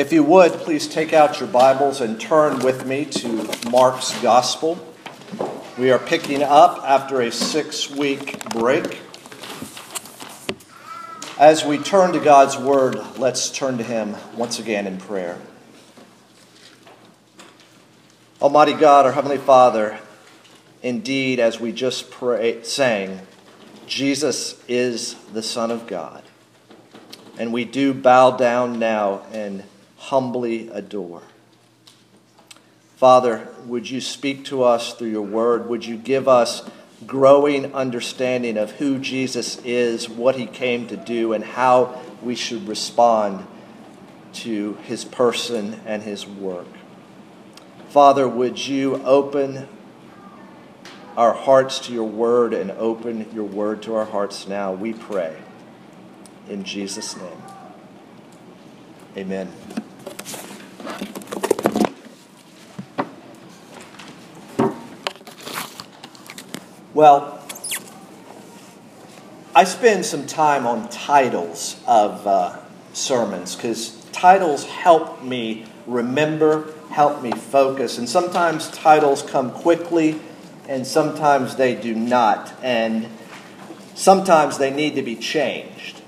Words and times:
If 0.00 0.14
you 0.14 0.24
would, 0.24 0.52
please 0.52 0.88
take 0.88 1.12
out 1.12 1.40
your 1.40 1.48
Bibles 1.50 2.00
and 2.00 2.18
turn 2.18 2.60
with 2.60 2.86
me 2.86 3.04
to 3.04 3.70
Mark's 3.70 4.18
Gospel. 4.22 4.82
We 5.76 5.90
are 5.90 5.98
picking 5.98 6.42
up 6.42 6.82
after 6.84 7.20
a 7.20 7.30
six 7.30 7.90
week 7.90 8.42
break. 8.48 8.98
As 11.38 11.66
we 11.66 11.76
turn 11.76 12.14
to 12.14 12.18
God's 12.18 12.56
Word, 12.56 12.98
let's 13.18 13.50
turn 13.50 13.76
to 13.76 13.84
Him 13.84 14.16
once 14.34 14.58
again 14.58 14.86
in 14.86 14.96
prayer. 14.96 15.38
Almighty 18.40 18.72
God, 18.72 19.04
our 19.04 19.12
Heavenly 19.12 19.36
Father, 19.36 19.98
indeed, 20.82 21.38
as 21.38 21.60
we 21.60 21.72
just 21.72 22.10
pray, 22.10 22.62
sang, 22.62 23.20
Jesus 23.86 24.64
is 24.66 25.16
the 25.34 25.42
Son 25.42 25.70
of 25.70 25.86
God. 25.86 26.22
And 27.38 27.52
we 27.52 27.66
do 27.66 27.92
bow 27.92 28.30
down 28.30 28.78
now 28.78 29.26
and 29.30 29.62
humbly 30.00 30.68
adore. 30.68 31.22
Father, 32.96 33.48
would 33.66 33.88
you 33.88 34.00
speak 34.00 34.44
to 34.46 34.62
us 34.62 34.94
through 34.94 35.10
your 35.10 35.22
word? 35.22 35.68
Would 35.68 35.84
you 35.84 35.96
give 35.96 36.26
us 36.26 36.68
growing 37.06 37.74
understanding 37.74 38.56
of 38.56 38.72
who 38.72 38.98
Jesus 38.98 39.60
is, 39.64 40.08
what 40.08 40.36
he 40.36 40.46
came 40.46 40.86
to 40.88 40.96
do, 40.96 41.32
and 41.32 41.44
how 41.44 42.00
we 42.22 42.34
should 42.34 42.66
respond 42.66 43.46
to 44.32 44.74
his 44.84 45.04
person 45.04 45.80
and 45.86 46.02
his 46.02 46.26
work? 46.26 46.66
Father, 47.90 48.28
would 48.28 48.66
you 48.66 49.02
open 49.04 49.68
our 51.16 51.32
hearts 51.32 51.78
to 51.80 51.92
your 51.92 52.08
word 52.08 52.54
and 52.54 52.70
open 52.72 53.30
your 53.34 53.44
word 53.44 53.82
to 53.82 53.94
our 53.94 54.06
hearts 54.06 54.48
now? 54.48 54.72
We 54.72 54.94
pray. 54.94 55.36
In 56.48 56.64
Jesus' 56.64 57.16
name. 57.16 57.42
Amen. 59.16 59.52
Well, 66.92 67.40
I 69.54 69.64
spend 69.64 70.04
some 70.04 70.26
time 70.26 70.66
on 70.66 70.88
titles 70.90 71.80
of 71.86 72.26
uh, 72.26 72.58
sermons 72.92 73.56
because 73.56 74.04
titles 74.12 74.64
help 74.64 75.22
me 75.22 75.66
remember, 75.86 76.72
help 76.90 77.22
me 77.22 77.32
focus. 77.32 77.98
And 77.98 78.08
sometimes 78.08 78.70
titles 78.70 79.22
come 79.22 79.50
quickly 79.50 80.20
and 80.68 80.86
sometimes 80.86 81.56
they 81.56 81.74
do 81.74 81.94
not. 81.94 82.52
And 82.62 83.08
sometimes 83.94 84.58
they 84.58 84.70
need 84.70 84.94
to 84.96 85.02
be 85.02 85.16
changed. 85.16 86.02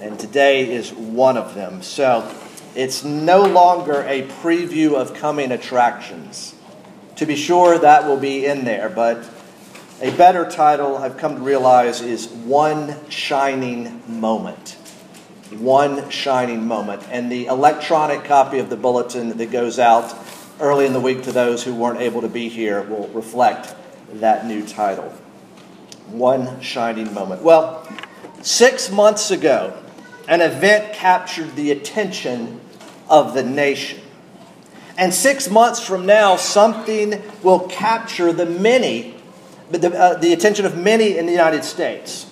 And 0.00 0.18
today 0.18 0.70
is 0.70 0.92
one 0.92 1.36
of 1.36 1.54
them. 1.54 1.82
So 1.82 2.32
it's 2.78 3.02
no 3.02 3.42
longer 3.42 4.02
a 4.02 4.22
preview 4.22 4.94
of 4.94 5.12
coming 5.12 5.50
attractions. 5.50 6.54
To 7.16 7.26
be 7.26 7.34
sure, 7.34 7.76
that 7.76 8.06
will 8.06 8.16
be 8.16 8.46
in 8.46 8.64
there, 8.64 8.88
but 8.88 9.28
a 10.00 10.16
better 10.16 10.48
title 10.48 10.96
I've 10.96 11.16
come 11.16 11.34
to 11.34 11.40
realize 11.40 12.00
is 12.00 12.28
One 12.28 12.94
Shining 13.08 14.00
Moment. 14.06 14.76
One 15.50 16.08
Shining 16.08 16.68
Moment. 16.68 17.02
And 17.10 17.32
the 17.32 17.46
electronic 17.46 18.22
copy 18.22 18.60
of 18.60 18.70
the 18.70 18.76
bulletin 18.76 19.36
that 19.38 19.50
goes 19.50 19.80
out 19.80 20.16
early 20.60 20.86
in 20.86 20.92
the 20.92 21.00
week 21.00 21.24
to 21.24 21.32
those 21.32 21.64
who 21.64 21.74
weren't 21.74 22.00
able 22.00 22.20
to 22.20 22.28
be 22.28 22.48
here 22.48 22.82
will 22.82 23.08
reflect 23.08 23.74
that 24.12 24.46
new 24.46 24.64
title. 24.64 25.12
One 26.10 26.60
Shining 26.60 27.12
Moment. 27.12 27.42
Well, 27.42 27.88
six 28.42 28.88
months 28.88 29.32
ago, 29.32 29.76
an 30.28 30.42
event 30.42 30.92
captured 30.92 31.56
the 31.56 31.72
attention 31.72 32.60
of 33.08 33.34
the 33.34 33.42
nation. 33.42 34.00
And 34.96 35.14
six 35.14 35.48
months 35.48 35.80
from 35.80 36.06
now, 36.06 36.36
something 36.36 37.22
will 37.42 37.60
capture 37.60 38.32
the 38.32 38.46
many 38.46 39.14
the, 39.70 39.94
uh, 39.94 40.14
the 40.14 40.32
attention 40.32 40.64
of 40.64 40.76
many 40.76 41.18
in 41.18 41.26
the 41.26 41.32
United 41.32 41.64
States. 41.64 42.24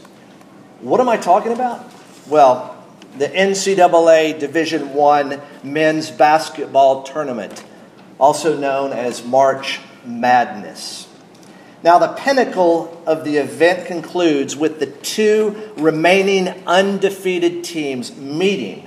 What 0.81 1.01
am 1.01 1.09
I 1.09 1.17
talking 1.17 1.53
about? 1.53 1.85
Well, 2.29 2.83
the 3.19 3.29
NCAA 3.29 4.39
Division 4.39 4.95
One 4.95 5.41
men's 5.63 6.11
basketball 6.11 7.03
tournament, 7.03 7.65
also 8.19 8.57
known 8.57 8.93
as 8.93 9.25
March 9.25 9.81
Madness. 10.05 11.09
Now, 11.83 11.99
the 11.99 12.09
pinnacle 12.09 13.03
of 13.07 13.25
the 13.25 13.37
event 13.37 13.87
concludes 13.87 14.57
with 14.57 14.81
the 14.81 14.87
two 14.87 15.73
remaining 15.77 16.49
undefeated 16.67 17.65
teams 17.65 18.17
meeting 18.17 18.87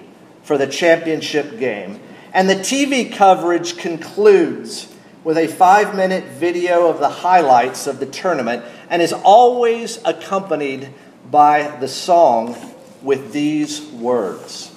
for 0.50 0.58
the 0.58 0.66
championship 0.66 1.60
game. 1.60 2.00
And 2.34 2.50
the 2.50 2.56
TV 2.56 3.14
coverage 3.14 3.78
concludes 3.78 4.92
with 5.24 5.38
a 5.38 5.46
five 5.48 5.96
minute 5.96 6.24
video 6.24 6.88
of 6.88 6.98
the 6.98 7.08
highlights 7.08 7.86
of 7.86 8.00
the 8.00 8.08
tournament 8.08 8.66
and 8.90 9.00
is 9.00 9.14
always 9.14 10.00
accompanied 10.06 10.92
by 11.30 11.78
the 11.80 11.88
song 11.88 12.56
with 13.04 13.32
these 13.32 13.80
words 13.92 14.72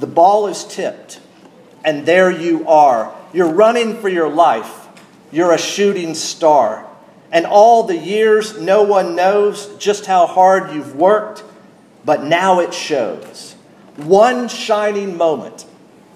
The 0.00 0.06
ball 0.06 0.46
is 0.46 0.64
tipped, 0.64 1.20
and 1.84 2.06
there 2.06 2.30
you 2.30 2.66
are. 2.66 3.14
You're 3.34 3.52
running 3.52 3.98
for 3.98 4.08
your 4.08 4.30
life. 4.30 4.88
You're 5.30 5.52
a 5.52 5.58
shooting 5.58 6.14
star. 6.14 6.88
And 7.30 7.44
all 7.44 7.82
the 7.82 7.98
years, 7.98 8.58
no 8.58 8.84
one 8.84 9.16
knows 9.16 9.76
just 9.76 10.06
how 10.06 10.26
hard 10.26 10.72
you've 10.72 10.96
worked, 10.96 11.44
but 12.06 12.24
now 12.24 12.60
it 12.60 12.72
shows. 12.72 13.55
One 13.96 14.48
shining 14.48 15.16
moment. 15.16 15.66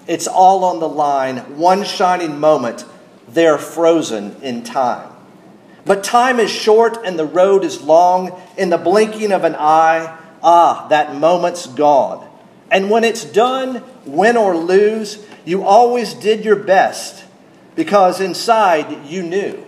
It's 0.07 0.27
all 0.27 0.63
on 0.63 0.79
the 0.79 0.89
line. 0.89 1.37
One 1.57 1.83
shining 1.83 2.39
moment 2.39 2.85
they're 3.27 3.57
frozen 3.57 4.35
in 4.41 4.63
time. 4.63 5.09
But 5.85 6.03
time 6.03 6.39
is 6.39 6.51
short 6.51 6.97
and 7.03 7.17
the 7.17 7.25
road 7.25 7.63
is 7.63 7.81
long. 7.81 8.39
In 8.57 8.69
the 8.69 8.77
blinking 8.77 9.31
of 9.31 9.43
an 9.43 9.55
eye, 9.55 10.17
ah, 10.43 10.87
that 10.89 11.15
moment's 11.15 11.65
gone. 11.65 12.27
And 12.69 12.89
when 12.89 13.03
it's 13.03 13.25
done, 13.25 13.83
win 14.05 14.37
or 14.37 14.55
lose, 14.55 15.25
you 15.43 15.63
always 15.63 16.13
did 16.13 16.45
your 16.45 16.55
best 16.55 17.25
because 17.75 18.21
inside 18.21 19.05
you 19.07 19.23
knew. 19.23 19.65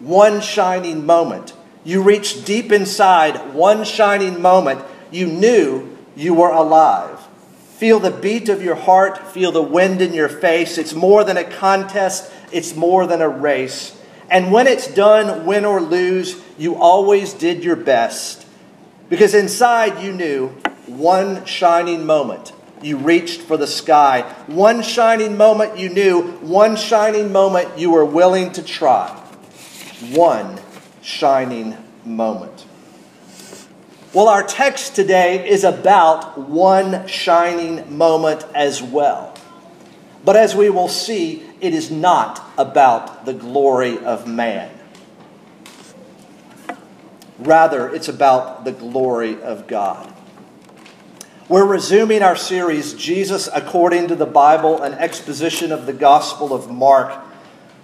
One 0.00 0.40
shining 0.40 1.06
moment. 1.06 1.54
You 1.82 2.02
reached 2.02 2.44
deep 2.44 2.70
inside 2.70 3.54
one 3.54 3.84
shining 3.84 4.42
moment. 4.42 4.82
You 5.10 5.26
knew 5.26 5.96
you 6.14 6.34
were 6.34 6.50
alive. 6.50 7.27
Feel 7.78 8.00
the 8.00 8.10
beat 8.10 8.48
of 8.48 8.60
your 8.60 8.74
heart, 8.74 9.28
feel 9.28 9.52
the 9.52 9.62
wind 9.62 10.02
in 10.02 10.12
your 10.12 10.28
face. 10.28 10.78
It's 10.78 10.94
more 10.94 11.22
than 11.22 11.36
a 11.36 11.44
contest, 11.44 12.28
it's 12.50 12.74
more 12.74 13.06
than 13.06 13.22
a 13.22 13.28
race. 13.28 13.96
And 14.28 14.50
when 14.50 14.66
it's 14.66 14.92
done, 14.92 15.46
win 15.46 15.64
or 15.64 15.80
lose, 15.80 16.42
you 16.58 16.74
always 16.74 17.32
did 17.32 17.62
your 17.62 17.76
best. 17.76 18.44
Because 19.08 19.32
inside 19.32 20.02
you 20.02 20.12
knew 20.12 20.48
one 20.86 21.44
shining 21.44 22.04
moment. 22.04 22.52
You 22.82 22.96
reached 22.96 23.42
for 23.42 23.56
the 23.56 23.68
sky. 23.68 24.22
One 24.48 24.82
shining 24.82 25.36
moment 25.36 25.78
you 25.78 25.88
knew. 25.88 26.32
One 26.40 26.74
shining 26.74 27.30
moment 27.30 27.78
you 27.78 27.90
were 27.90 28.04
willing 28.04 28.50
to 28.54 28.62
try. 28.62 29.08
One 30.10 30.58
shining 31.00 31.76
moment. 32.04 32.67
Well, 34.14 34.28
our 34.28 34.42
text 34.42 34.96
today 34.96 35.46
is 35.46 35.64
about 35.64 36.38
one 36.38 37.06
shining 37.06 37.94
moment 37.94 38.46
as 38.54 38.82
well. 38.82 39.34
But 40.24 40.34
as 40.34 40.56
we 40.56 40.70
will 40.70 40.88
see, 40.88 41.42
it 41.60 41.74
is 41.74 41.90
not 41.90 42.42
about 42.56 43.26
the 43.26 43.34
glory 43.34 43.98
of 43.98 44.26
man. 44.26 44.70
Rather, 47.38 47.94
it's 47.94 48.08
about 48.08 48.64
the 48.64 48.72
glory 48.72 49.42
of 49.42 49.66
God. 49.66 50.10
We're 51.46 51.66
resuming 51.66 52.22
our 52.22 52.36
series, 52.36 52.94
Jesus 52.94 53.46
According 53.52 54.08
to 54.08 54.16
the 54.16 54.26
Bible, 54.26 54.82
an 54.82 54.94
exposition 54.94 55.70
of 55.70 55.84
the 55.84 55.92
Gospel 55.92 56.54
of 56.54 56.70
Mark. 56.70 57.14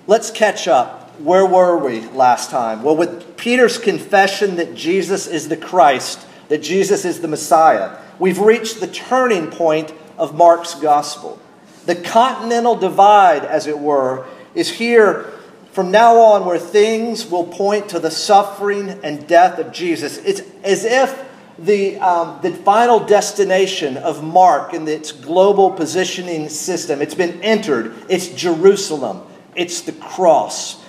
Let's 0.07 0.31
catch 0.31 0.69
up. 0.69 1.04
Where 1.19 1.47
were 1.47 1.79
we 1.79 2.01
last 2.09 2.51
time? 2.51 2.83
Well, 2.83 2.97
with 2.97 3.37
Peter's 3.37 3.79
confession 3.79 4.57
that 4.57 4.75
Jesus 4.75 5.27
is 5.27 5.49
the 5.49 5.57
Christ, 5.57 6.27
that 6.49 6.63
Jesus 6.63 7.05
is 7.05 7.21
the 7.21 7.29
Messiah, 7.29 7.99
we've 8.19 8.39
reached 8.39 8.81
the 8.81 8.87
turning 8.87 9.51
point 9.51 9.93
of 10.19 10.35
Mark's 10.35 10.75
Gospel. 10.75 11.39
The 11.87 11.97
continental 11.97 12.75
divide, 12.75 13.45
as 13.45 13.67
it 13.67 13.79
were, 13.79 14.27
is 14.55 14.71
here 14.71 15.31
from 15.73 15.91
now 15.91 16.17
on 16.17 16.45
where 16.45 16.59
things 16.59 17.29
will 17.31 17.45
point 17.45 17.89
to 17.91 17.99
the 17.99 18.11
suffering 18.11 18.89
and 19.03 19.27
death 19.27 19.59
of 19.59 19.73
Jesus. 19.73 20.19
It's 20.19 20.41
as 20.63 20.85
if 20.85 21.25
the, 21.59 21.99
um, 21.99 22.39
the 22.43 22.51
final 22.53 23.01
destination 23.01 23.97
of 23.97 24.23
Mark 24.23 24.73
in 24.73 24.87
its 24.89 25.13
global 25.13 25.71
positioning 25.71 26.49
system, 26.49 27.03
it's 27.03 27.15
been 27.15 27.41
entered. 27.43 27.95
It's 28.09 28.29
Jerusalem. 28.29 29.23
It's 29.55 29.83
the 29.83 29.93
cross. 29.93 30.84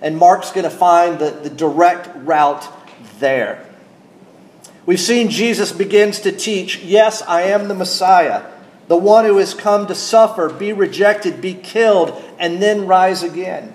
And 0.00 0.16
Mark's 0.16 0.52
going 0.52 0.64
to 0.64 0.70
find 0.70 1.18
the, 1.18 1.30
the 1.30 1.50
direct 1.50 2.08
route 2.16 2.66
there. 3.18 3.64
We've 4.86 5.00
seen 5.00 5.28
Jesus 5.28 5.72
begins 5.72 6.20
to 6.20 6.32
teach, 6.32 6.78
yes, 6.78 7.22
I 7.22 7.42
am 7.42 7.68
the 7.68 7.74
Messiah. 7.74 8.44
the 8.88 8.96
one 8.96 9.26
who 9.26 9.36
has 9.36 9.54
come 9.54 9.86
to 9.86 9.94
suffer, 9.94 10.48
be 10.48 10.72
rejected, 10.72 11.40
be 11.40 11.54
killed, 11.54 12.20
and 12.38 12.60
then 12.60 12.86
rise 12.86 13.22
again. 13.22 13.74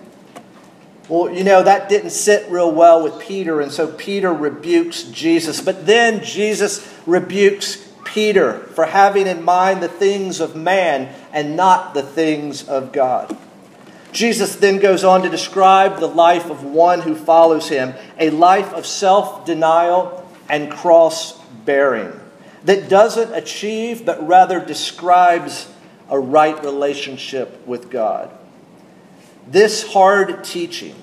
Well, 1.08 1.32
you 1.32 1.44
know, 1.44 1.62
that 1.64 1.88
didn't 1.88 2.10
sit 2.10 2.50
real 2.50 2.72
well 2.72 3.04
with 3.04 3.20
Peter, 3.20 3.62
and 3.62 3.72
so 3.72 3.88
Peter 3.88 4.34
rebukes 4.34 5.04
Jesus. 5.04 5.62
But 5.62 5.86
then 5.86 6.24
Jesus 6.24 6.92
rebukes 7.06 7.88
Peter 8.04 8.60
for 8.60 8.86
having 8.86 9.28
in 9.28 9.44
mind 9.44 9.84
the 9.84 9.88
things 9.88 10.40
of 10.40 10.56
man 10.56 11.14
and 11.32 11.56
not 11.56 11.94
the 11.94 12.04
things 12.04 12.68
of 12.68 12.92
God. 12.92 13.38
Jesus 14.14 14.56
then 14.56 14.78
goes 14.78 15.04
on 15.04 15.24
to 15.24 15.30
describe 15.30 16.00
the 16.00 16.08
life 16.08 16.50
of 16.50 16.64
one 16.64 17.02
who 17.02 17.16
follows 17.16 17.68
him 17.68 17.94
a 18.20 18.30
life 18.30 18.72
of 18.74 18.86
self 18.86 19.46
denial 19.46 20.30
and 20.48 20.72
cross 20.72 21.38
bearing 21.66 22.20
that 22.66 22.90
doesn't 22.90 23.34
achieve, 23.34 24.06
but 24.06 24.26
rather 24.26 24.64
describes 24.64 25.68
a 26.10 26.20
right 26.20 26.64
relationship 26.64 27.66
with 27.68 27.90
God. 27.90 28.32
This 29.48 29.92
hard 29.92 30.44
teaching, 30.44 30.96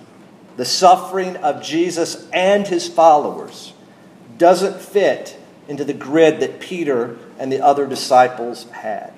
the 0.56 0.65
suffering 0.65 1.37
of 1.37 1.63
Jesus 1.63 2.29
and 2.33 2.67
his 2.67 2.89
followers, 2.89 3.73
doesn't 4.39 4.81
fit 4.81 5.37
into 5.69 5.85
the 5.85 5.93
grid 5.93 6.41
that 6.41 6.61
Peter 6.61 7.19
and 7.39 7.53
the 7.53 7.61
other 7.61 7.87
disciples 7.87 8.65
had. 8.71 9.13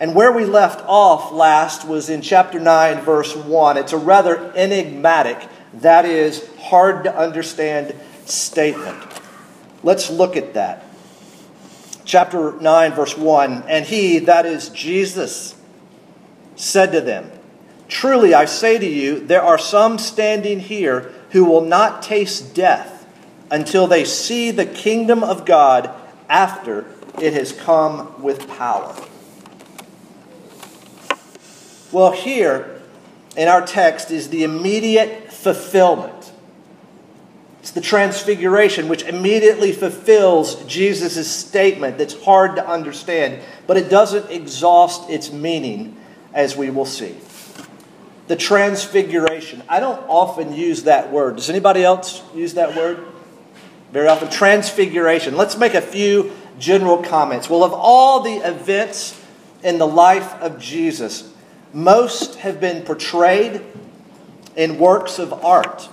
And 0.00 0.14
where 0.14 0.32
we 0.32 0.44
left 0.44 0.84
off 0.86 1.32
last 1.32 1.86
was 1.86 2.10
in 2.10 2.20
chapter 2.20 2.58
9, 2.58 3.02
verse 3.02 3.34
1. 3.36 3.76
It's 3.76 3.92
a 3.92 3.98
rather 3.98 4.52
enigmatic, 4.54 5.48
that 5.74 6.04
is, 6.04 6.48
hard 6.58 7.04
to 7.04 7.16
understand 7.16 7.94
statement. 8.24 9.02
Let's 9.82 10.10
look 10.10 10.36
at 10.36 10.54
that 10.54 10.84
chapter 12.04 12.52
9, 12.60 12.92
verse 12.92 13.16
1 13.16 13.64
And 13.68 13.84
he, 13.84 14.18
that 14.20 14.46
is 14.46 14.68
Jesus, 14.70 15.54
said 16.56 16.92
to 16.92 17.00
them, 17.00 17.30
Truly 17.88 18.34
I 18.34 18.44
say 18.44 18.78
to 18.78 18.86
you, 18.86 19.20
there 19.20 19.42
are 19.42 19.58
some 19.58 19.98
standing 19.98 20.60
here 20.60 21.12
who 21.30 21.44
will 21.44 21.60
not 21.60 22.02
taste 22.02 22.54
death 22.54 23.06
until 23.50 23.86
they 23.86 24.04
see 24.04 24.50
the 24.50 24.66
kingdom 24.66 25.22
of 25.22 25.44
God 25.44 25.90
after 26.28 26.86
it 27.20 27.32
has 27.34 27.52
come 27.52 28.22
with 28.22 28.48
power. 28.48 28.94
Well, 31.94 32.12
here 32.12 32.82
in 33.36 33.48
our 33.48 33.64
text 33.64 34.10
is 34.10 34.28
the 34.28 34.44
immediate 34.44 35.32
fulfillment 35.32 36.32
it's 37.64 37.70
the 37.70 37.80
transfiguration, 37.80 38.90
which 38.90 39.04
immediately 39.04 39.72
fulfills 39.72 40.62
Jesus' 40.66 41.34
statement 41.34 41.96
that's 41.96 42.22
hard 42.22 42.56
to 42.56 42.68
understand, 42.68 43.42
but 43.66 43.78
it 43.78 43.88
doesn't 43.88 44.30
exhaust 44.30 45.08
its 45.08 45.32
meaning, 45.32 45.96
as 46.34 46.58
we 46.58 46.68
will 46.68 46.84
see. 46.84 47.16
The 48.26 48.36
transfiguration. 48.36 49.62
I 49.66 49.80
don't 49.80 49.98
often 50.10 50.52
use 50.52 50.82
that 50.82 51.10
word. 51.10 51.36
Does 51.36 51.48
anybody 51.48 51.82
else 51.82 52.22
use 52.34 52.52
that 52.52 52.76
word? 52.76 53.02
Very 53.92 54.08
often. 54.08 54.28
Transfiguration. 54.28 55.34
Let's 55.34 55.56
make 55.56 55.72
a 55.72 55.80
few 55.80 56.32
general 56.58 57.02
comments. 57.02 57.48
Well, 57.48 57.64
of 57.64 57.72
all 57.72 58.20
the 58.20 58.46
events 58.46 59.18
in 59.62 59.78
the 59.78 59.86
life 59.86 60.34
of 60.34 60.58
Jesus, 60.58 61.32
most 61.74 62.36
have 62.36 62.60
been 62.60 62.82
portrayed 62.82 63.60
in 64.56 64.78
works 64.78 65.18
of 65.18 65.32
art 65.44 65.88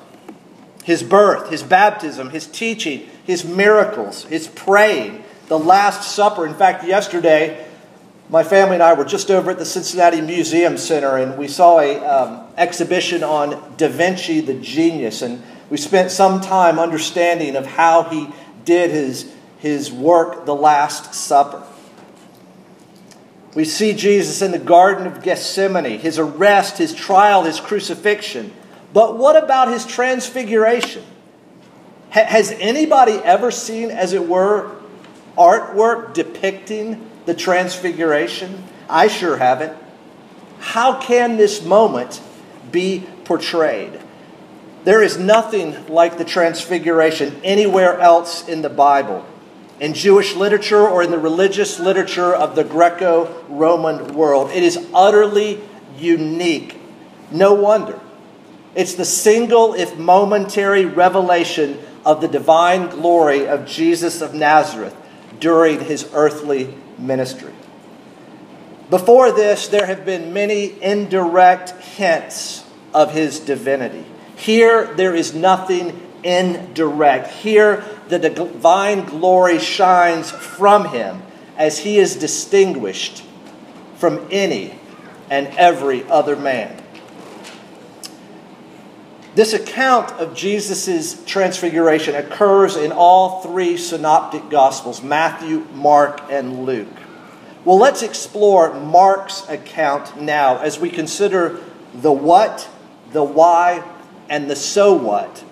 his 0.84 1.04
birth, 1.04 1.50
his 1.50 1.64
baptism, 1.64 2.30
his 2.32 2.48
teaching, 2.48 3.08
his 3.24 3.46
miracles, 3.46 4.24
his 4.26 4.48
praying, 4.48 5.24
the 5.48 5.60
Last 5.60 6.16
Supper. 6.16 6.46
In 6.46 6.56
fact, 6.56 6.84
yesterday, 6.84 7.68
my 8.30 8.44
family 8.44 8.76
and 8.76 8.84
I 8.84 8.94
were 8.94 9.06
just 9.06 9.30
over 9.30 9.52
at 9.52 9.60
the 9.60 9.66
Cincinnati 9.66 10.22
Museum 10.22 10.78
Center 10.78 11.18
and 11.18 11.38
we 11.38 11.48
saw 11.48 11.80
an 11.80 12.04
um, 12.04 12.48
exhibition 12.58 13.24
on 13.24 13.76
Da 13.78 13.90
Vinci 13.90 14.42
the 14.42 14.54
Genius. 14.56 15.22
And 15.22 15.44
we 15.70 15.78
spent 15.78 16.12
some 16.12 16.42
time 16.42 16.80
understanding 16.80 17.56
of 17.56 17.66
how 17.66 18.04
he 18.04 18.30
did 18.66 18.90
his, 18.90 19.32
his 19.60 19.92
work, 19.92 20.46
the 20.46 20.56
Last 20.56 21.14
Supper. 21.14 21.64
We 23.54 23.66
see 23.66 23.94
Jesus 23.94 24.42
in 24.42 24.52
the 24.52 24.60
Garden 24.60 25.08
of 25.08 25.22
Gethsemane, 25.22 26.00
his 26.00 26.18
arrest, 26.18 26.78
his 26.78 26.94
trial, 26.94 27.44
his 27.44 27.60
crucifixion. 27.60 28.54
But 28.94 29.18
what 29.18 29.42
about 29.42 29.70
his 29.70 29.86
transfiguration? 29.86 31.04
has 32.10 32.52
anybody 32.60 33.14
ever 33.14 33.52
seen, 33.52 33.90
as 33.90 34.12
it 34.12 34.28
were, 34.28 34.70
artwork 35.38 36.14
depicting 36.14 37.10
the 37.26 37.34
transfiguration? 37.34 38.66
I 38.90 39.08
sure 39.08 39.38
haven't. 39.38 39.78
How 40.60 41.00
can 41.00 41.38
this 41.38 41.64
moment 41.64 42.22
be 42.70 43.08
portrayed? 43.24 43.98
There 44.84 45.02
is 45.02 45.18
nothing 45.18 45.88
like 45.88 46.18
the 46.18 46.26
transfiguration 46.26 47.40
anywhere 47.44 48.00
else 48.00 48.48
in 48.48 48.62
the 48.62 48.70
Bible, 48.70 49.26
in 49.82 49.96
Jewish 49.96 50.36
literature 50.36 50.88
or 50.88 51.02
in 51.02 51.10
the 51.10 51.18
religious 51.18 51.80
literature 51.80 52.34
of 52.34 52.56
the 52.56 52.64
Greco 52.64 53.44
Roman 53.50 54.14
world. 54.14 54.52
It 54.52 54.62
is 54.62 54.88
utterly 54.94 55.60
unique. 55.98 56.80
No 57.32 57.56
wonder. 57.56 58.00
It's 58.76 58.94
the 58.94 59.06
single, 59.06 59.74
if 59.74 59.98
momentary, 59.98 60.86
revelation 60.86 61.80
of 62.06 62.22
the 62.22 62.28
divine 62.28 62.90
glory 62.90 63.48
of 63.48 63.66
Jesus 63.66 64.22
of 64.22 64.36
Nazareth 64.36 64.96
during 65.40 65.80
his 65.82 66.08
earthly 66.14 66.76
ministry. 67.00 67.54
Before 68.92 69.32
this, 69.32 69.68
there 69.68 69.88
have 69.88 70.06
been 70.06 70.32
many 70.32 70.80
indirect 70.82 71.72
hints 71.82 72.64
of 72.94 73.14
his 73.14 73.40
divinity. 73.40 74.06
Here, 74.36 74.94
there 74.94 75.16
is 75.16 75.34
nothing 75.34 76.11
indirect. 76.24 77.28
Here, 77.30 77.84
the 78.08 78.20
divine 78.20 79.06
glory 79.06 79.60
shines 79.60 80.30
from 80.32 80.90
him 80.90 81.22
as 81.58 81.80
he 81.80 81.98
is 81.98 82.16
distinguished 82.16 83.24
from 83.96 84.28
any 84.32 84.74
and 85.30 85.48
every 85.58 86.04
other 86.10 86.36
man. 86.36 86.78
This 89.34 89.54
account 89.54 90.12
of 90.14 90.36
Jesus' 90.36 91.24
transfiguration 91.24 92.16
occurs 92.16 92.76
in 92.76 92.92
all 92.92 93.42
three 93.42 93.78
synoptic 93.78 94.50
gospels 94.50 95.02
Matthew, 95.02 95.66
Mark, 95.74 96.22
and 96.30 96.66
Luke. 96.66 96.90
Well, 97.64 97.78
let's 97.78 98.02
explore 98.02 98.74
Mark's 98.74 99.48
account 99.48 100.20
now 100.20 100.58
as 100.58 100.80
we 100.80 100.90
consider 100.90 101.62
the 101.94 102.12
what, 102.12 102.68
the 103.14 103.24
why, 103.24 103.84
and 104.30 104.50
the 104.50 104.56
so 104.56 104.94
what 104.94 105.44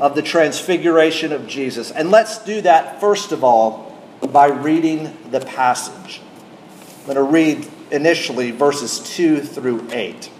of 0.00 0.14
the 0.14 0.22
transfiguration 0.22 1.32
of 1.32 1.46
Jesus. 1.46 1.90
And 1.90 2.10
let's 2.10 2.38
do 2.38 2.62
that 2.62 3.00
first 3.00 3.32
of 3.32 3.44
all 3.44 3.96
by 4.32 4.48
reading 4.48 5.16
the 5.30 5.40
passage. 5.40 6.22
I'm 7.00 7.04
going 7.04 7.16
to 7.16 7.22
read 7.22 7.68
initially 7.90 8.50
verses 8.50 8.98
2 9.00 9.40
through 9.42 9.86
8. 9.92 10.30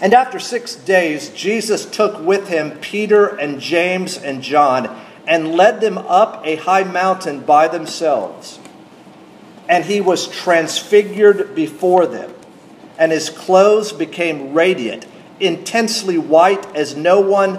And 0.00 0.14
after 0.14 0.38
six 0.38 0.74
days, 0.74 1.30
Jesus 1.30 1.86
took 1.86 2.20
with 2.20 2.48
him 2.48 2.78
Peter 2.80 3.26
and 3.26 3.60
James 3.60 4.16
and 4.16 4.42
John 4.42 5.04
and 5.26 5.54
led 5.54 5.80
them 5.80 5.98
up 5.98 6.42
a 6.44 6.56
high 6.56 6.84
mountain 6.84 7.40
by 7.40 7.68
themselves. 7.68 8.58
And 9.68 9.84
he 9.84 10.00
was 10.00 10.28
transfigured 10.28 11.54
before 11.54 12.06
them, 12.06 12.32
and 12.98 13.10
his 13.10 13.30
clothes 13.30 13.92
became 13.92 14.54
radiant, 14.54 15.06
intensely 15.40 16.18
white 16.18 16.64
as 16.76 16.94
no 16.94 17.20
one 17.20 17.58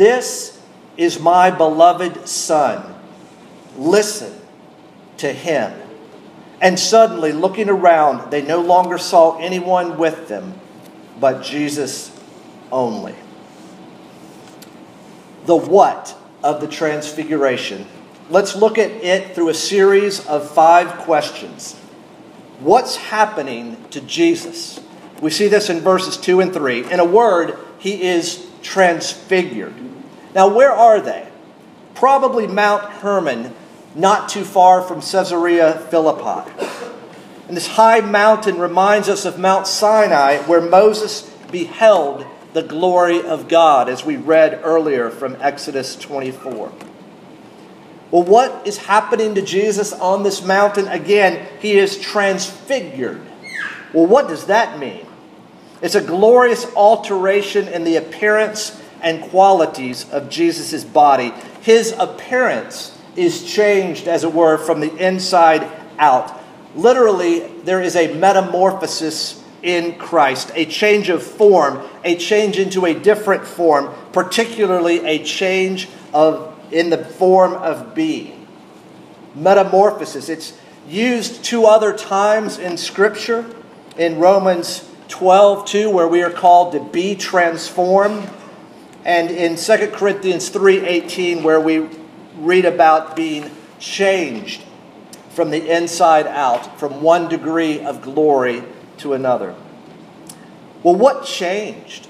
This 0.00 0.58
is 0.96 1.20
my 1.20 1.50
beloved 1.50 2.26
Son. 2.26 2.94
Listen 3.76 4.32
to 5.18 5.30
him. 5.30 5.78
And 6.58 6.80
suddenly, 6.80 7.32
looking 7.32 7.68
around, 7.68 8.30
they 8.30 8.40
no 8.40 8.62
longer 8.62 8.96
saw 8.96 9.36
anyone 9.36 9.98
with 9.98 10.26
them 10.26 10.58
but 11.20 11.42
Jesus 11.42 12.18
only. 12.72 13.14
The 15.44 15.56
what 15.56 16.16
of 16.42 16.62
the 16.62 16.66
transfiguration. 16.66 17.86
Let's 18.30 18.56
look 18.56 18.78
at 18.78 18.90
it 18.90 19.34
through 19.34 19.50
a 19.50 19.54
series 19.54 20.26
of 20.26 20.50
five 20.50 20.88
questions. 21.00 21.74
what's 22.60 22.96
happening 22.96 23.76
to 23.90 24.00
Jesus? 24.00 24.80
We 25.20 25.28
see 25.28 25.48
this 25.48 25.68
in 25.68 25.80
verses 25.80 26.16
2 26.16 26.40
and 26.40 26.54
3. 26.54 26.90
In 26.90 27.00
a 27.00 27.04
word, 27.04 27.58
he 27.78 28.04
is 28.04 28.46
transfigured. 28.62 29.89
Now, 30.34 30.48
where 30.48 30.72
are 30.72 31.00
they? 31.00 31.28
Probably 31.94 32.46
Mount 32.46 32.84
Hermon, 32.84 33.54
not 33.94 34.28
too 34.28 34.44
far 34.44 34.80
from 34.82 35.00
Caesarea 35.00 35.78
Philippi. 35.90 36.50
And 37.48 37.56
this 37.56 37.66
high 37.66 38.00
mountain 38.00 38.58
reminds 38.58 39.08
us 39.08 39.24
of 39.24 39.38
Mount 39.38 39.66
Sinai, 39.66 40.38
where 40.42 40.60
Moses 40.60 41.22
beheld 41.50 42.24
the 42.52 42.62
glory 42.62 43.22
of 43.22 43.48
God, 43.48 43.88
as 43.88 44.04
we 44.04 44.16
read 44.16 44.60
earlier 44.62 45.10
from 45.10 45.36
Exodus 45.40 45.96
24. 45.96 46.72
Well, 48.10 48.22
what 48.24 48.66
is 48.66 48.78
happening 48.78 49.34
to 49.36 49.42
Jesus 49.42 49.92
on 49.92 50.22
this 50.22 50.44
mountain? 50.44 50.88
Again, 50.88 51.46
he 51.60 51.72
is 51.78 51.98
transfigured. 51.98 53.20
Well, 53.92 54.06
what 54.06 54.28
does 54.28 54.46
that 54.46 54.78
mean? 54.78 55.06
It's 55.82 55.94
a 55.94 56.00
glorious 56.00 56.66
alteration 56.74 57.68
in 57.68 57.84
the 57.84 57.96
appearance 57.96 58.79
and 59.02 59.22
qualities 59.22 60.08
of 60.10 60.30
Jesus' 60.30 60.84
body. 60.84 61.32
His 61.62 61.92
appearance 61.98 62.96
is 63.16 63.44
changed, 63.44 64.08
as 64.08 64.24
it 64.24 64.32
were, 64.32 64.56
from 64.58 64.80
the 64.80 64.94
inside 64.96 65.66
out. 65.98 66.40
Literally, 66.74 67.40
there 67.64 67.80
is 67.80 67.96
a 67.96 68.14
metamorphosis 68.14 69.42
in 69.62 69.98
Christ, 69.98 70.52
a 70.54 70.64
change 70.64 71.08
of 71.08 71.22
form, 71.22 71.82
a 72.04 72.16
change 72.16 72.58
into 72.58 72.86
a 72.86 72.94
different 72.94 73.44
form, 73.44 73.92
particularly 74.12 75.04
a 75.04 75.22
change 75.22 75.88
of 76.14 76.46
in 76.72 76.90
the 76.90 77.04
form 77.04 77.54
of 77.54 77.94
being. 77.94 78.46
Metamorphosis. 79.34 80.28
It's 80.28 80.56
used 80.88 81.44
two 81.44 81.64
other 81.64 81.96
times 81.96 82.58
in 82.58 82.76
Scripture. 82.76 83.44
In 83.98 84.18
Romans 84.18 84.88
12, 85.08 85.66
2, 85.66 85.90
where 85.90 86.08
we 86.08 86.22
are 86.22 86.30
called 86.30 86.72
to 86.72 86.80
be 86.80 87.14
transformed. 87.14 88.30
And 89.04 89.30
in 89.30 89.56
2 89.56 89.92
Corinthians 89.92 90.50
3:18 90.50 91.42
where 91.42 91.60
we 91.60 91.88
read 92.38 92.64
about 92.64 93.16
being 93.16 93.50
changed 93.78 94.62
from 95.30 95.50
the 95.50 95.70
inside 95.70 96.26
out, 96.26 96.78
from 96.78 97.02
one 97.02 97.28
degree 97.28 97.80
of 97.80 98.02
glory 98.02 98.62
to 98.98 99.14
another. 99.14 99.54
Well, 100.82 100.96
what 100.96 101.24
changed? 101.24 102.08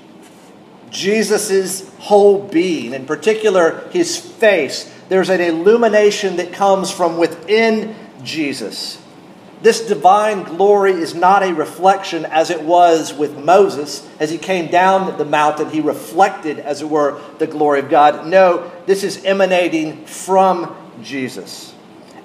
Jesus' 0.91 1.89
whole 1.99 2.43
being, 2.43 2.93
in 2.93 3.07
particular 3.07 3.89
his 3.91 4.17
face. 4.17 4.91
There's 5.09 5.31
an 5.31 5.41
illumination 5.41 6.37
that 6.37 6.53
comes 6.53 6.91
from 6.91 7.19
within 7.19 7.95
Jesus. 8.23 8.99
This 9.63 9.87
divine 9.87 10.45
glory 10.45 10.93
is 10.93 11.15
not 11.15 11.43
a 11.43 11.53
reflection 11.53 12.25
as 12.25 12.49
it 12.49 12.63
was 12.63 13.13
with 13.13 13.37
Moses. 13.37 14.09
As 14.19 14.31
he 14.31 14.39
came 14.39 14.71
down 14.71 15.19
the 15.19 15.25
mountain, 15.25 15.69
he 15.69 15.81
reflected, 15.81 16.59
as 16.59 16.81
it 16.81 16.89
were, 16.89 17.21
the 17.39 17.47
glory 17.47 17.81
of 17.81 17.91
God. 17.91 18.27
No, 18.27 18.71
this 18.87 19.05
is 19.05 19.23
emanating 19.25 20.07
from 20.07 20.75
Jesus. 21.03 21.75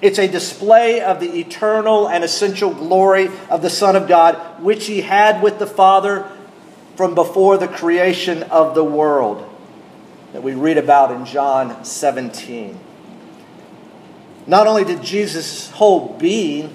It's 0.00 0.18
a 0.18 0.28
display 0.28 1.00
of 1.02 1.20
the 1.20 1.38
eternal 1.38 2.08
and 2.08 2.24
essential 2.24 2.72
glory 2.72 3.28
of 3.50 3.60
the 3.60 3.70
Son 3.70 3.96
of 3.96 4.08
God, 4.08 4.62
which 4.62 4.86
he 4.86 5.02
had 5.02 5.42
with 5.42 5.58
the 5.58 5.66
Father 5.66 6.30
from 6.96 7.14
before 7.14 7.58
the 7.58 7.68
creation 7.68 8.42
of 8.44 8.74
the 8.74 8.84
world 8.84 9.46
that 10.32 10.42
we 10.42 10.54
read 10.54 10.78
about 10.78 11.12
in 11.12 11.24
John 11.26 11.84
17. 11.84 12.78
Not 14.46 14.66
only 14.66 14.84
did 14.84 15.02
Jesus' 15.02 15.70
whole 15.70 16.16
being, 16.18 16.74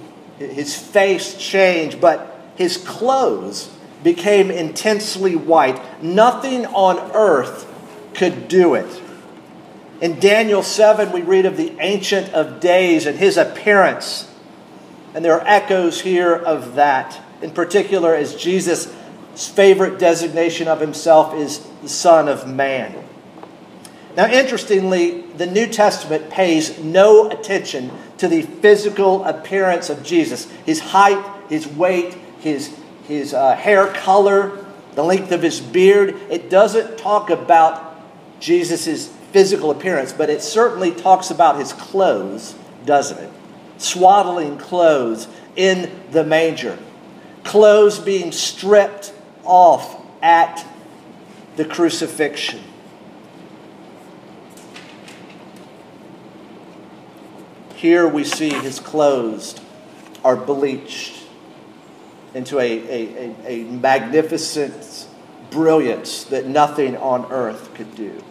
his 0.49 0.75
face 0.75 1.35
changed, 1.35 2.01
but 2.01 2.51
his 2.55 2.77
clothes 2.77 3.69
became 4.03 4.49
intensely 4.49 5.35
white. 5.35 6.03
Nothing 6.03 6.65
on 6.67 7.11
earth 7.13 7.67
could 8.13 8.47
do 8.47 8.75
it. 8.75 9.01
In 10.01 10.19
Daniel 10.19 10.63
7, 10.63 11.11
we 11.11 11.21
read 11.21 11.45
of 11.45 11.57
the 11.57 11.75
Ancient 11.79 12.33
of 12.33 12.59
Days 12.59 13.05
and 13.05 13.17
his 13.17 13.37
appearance. 13.37 14.27
And 15.13 15.23
there 15.23 15.33
are 15.39 15.47
echoes 15.47 16.01
here 16.01 16.33
of 16.33 16.75
that. 16.75 17.21
In 17.41 17.51
particular, 17.51 18.15
as 18.15 18.35
Jesus 18.35 18.93
favorite 19.35 19.99
designation 19.99 20.67
of 20.67 20.79
himself 20.79 21.33
is 21.35 21.59
the 21.81 21.89
Son 21.89 22.27
of 22.27 22.47
Man. 22.47 23.00
Now, 24.15 24.27
interestingly, 24.27 25.21
the 25.21 25.45
New 25.45 25.67
Testament 25.67 26.29
pays 26.29 26.77
no 26.79 27.29
attention 27.29 27.91
to 28.17 28.27
the 28.27 28.41
physical 28.41 29.23
appearance 29.23 29.89
of 29.89 30.03
Jesus 30.03 30.49
his 30.65 30.79
height, 30.79 31.23
his 31.49 31.67
weight, 31.67 32.13
his, 32.39 32.75
his 33.07 33.33
uh, 33.33 33.55
hair 33.55 33.87
color, 33.87 34.65
the 34.95 35.03
length 35.03 35.31
of 35.31 35.41
his 35.41 35.61
beard. 35.61 36.15
It 36.29 36.49
doesn't 36.49 36.97
talk 36.97 37.29
about 37.29 37.95
Jesus' 38.39 39.07
physical 39.31 39.71
appearance, 39.71 40.11
but 40.11 40.29
it 40.29 40.41
certainly 40.41 40.91
talks 40.91 41.31
about 41.31 41.57
his 41.57 41.71
clothes, 41.73 42.55
doesn't 42.85 43.17
it? 43.17 43.31
Swaddling 43.77 44.57
clothes 44.57 45.27
in 45.55 45.91
the 46.11 46.23
manger, 46.23 46.77
clothes 47.43 47.99
being 47.99 48.31
stripped 48.31 49.13
off 49.43 49.99
at 50.21 50.65
the 51.55 51.65
crucifixion. 51.65 52.61
Here 57.81 58.07
we 58.07 58.25
see 58.25 58.53
his 58.53 58.79
clothes 58.79 59.59
are 60.23 60.35
bleached 60.35 61.23
into 62.35 62.59
a, 62.59 62.63
a, 62.63 63.17
a, 63.17 63.35
a, 63.47 63.63
magnificent 63.63 65.07
brilliance 65.49 66.25
that 66.25 66.45
nothing 66.45 66.95
on 66.95 67.31
earth 67.31 67.73
could 67.73 67.95
do. 67.95 68.23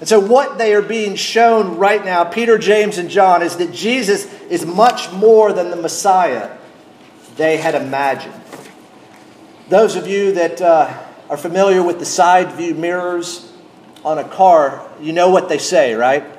And 0.00 0.06
so, 0.06 0.20
what 0.20 0.58
they 0.58 0.74
are 0.74 0.82
being 0.82 1.14
shown 1.14 1.78
right 1.78 2.04
now, 2.04 2.24
Peter, 2.24 2.58
James, 2.58 2.98
and 2.98 3.08
John, 3.08 3.40
is 3.40 3.56
that 3.56 3.72
Jesus 3.72 4.30
is 4.50 4.66
much 4.66 5.10
more 5.10 5.54
than 5.54 5.70
the 5.70 5.76
Messiah 5.76 6.58
they 7.38 7.56
had 7.56 7.74
imagined. 7.74 8.34
Those 9.70 9.96
of 9.96 10.06
you 10.06 10.32
that 10.32 10.60
uh, 10.60 11.02
are 11.30 11.38
familiar 11.38 11.82
with 11.82 11.98
the 11.98 12.04
side 12.04 12.52
view 12.52 12.74
mirrors 12.74 13.50
on 14.04 14.18
a 14.18 14.24
car, 14.24 14.86
you 15.00 15.14
know 15.14 15.30
what 15.30 15.48
they 15.48 15.56
say, 15.56 15.94
right? 15.94 16.35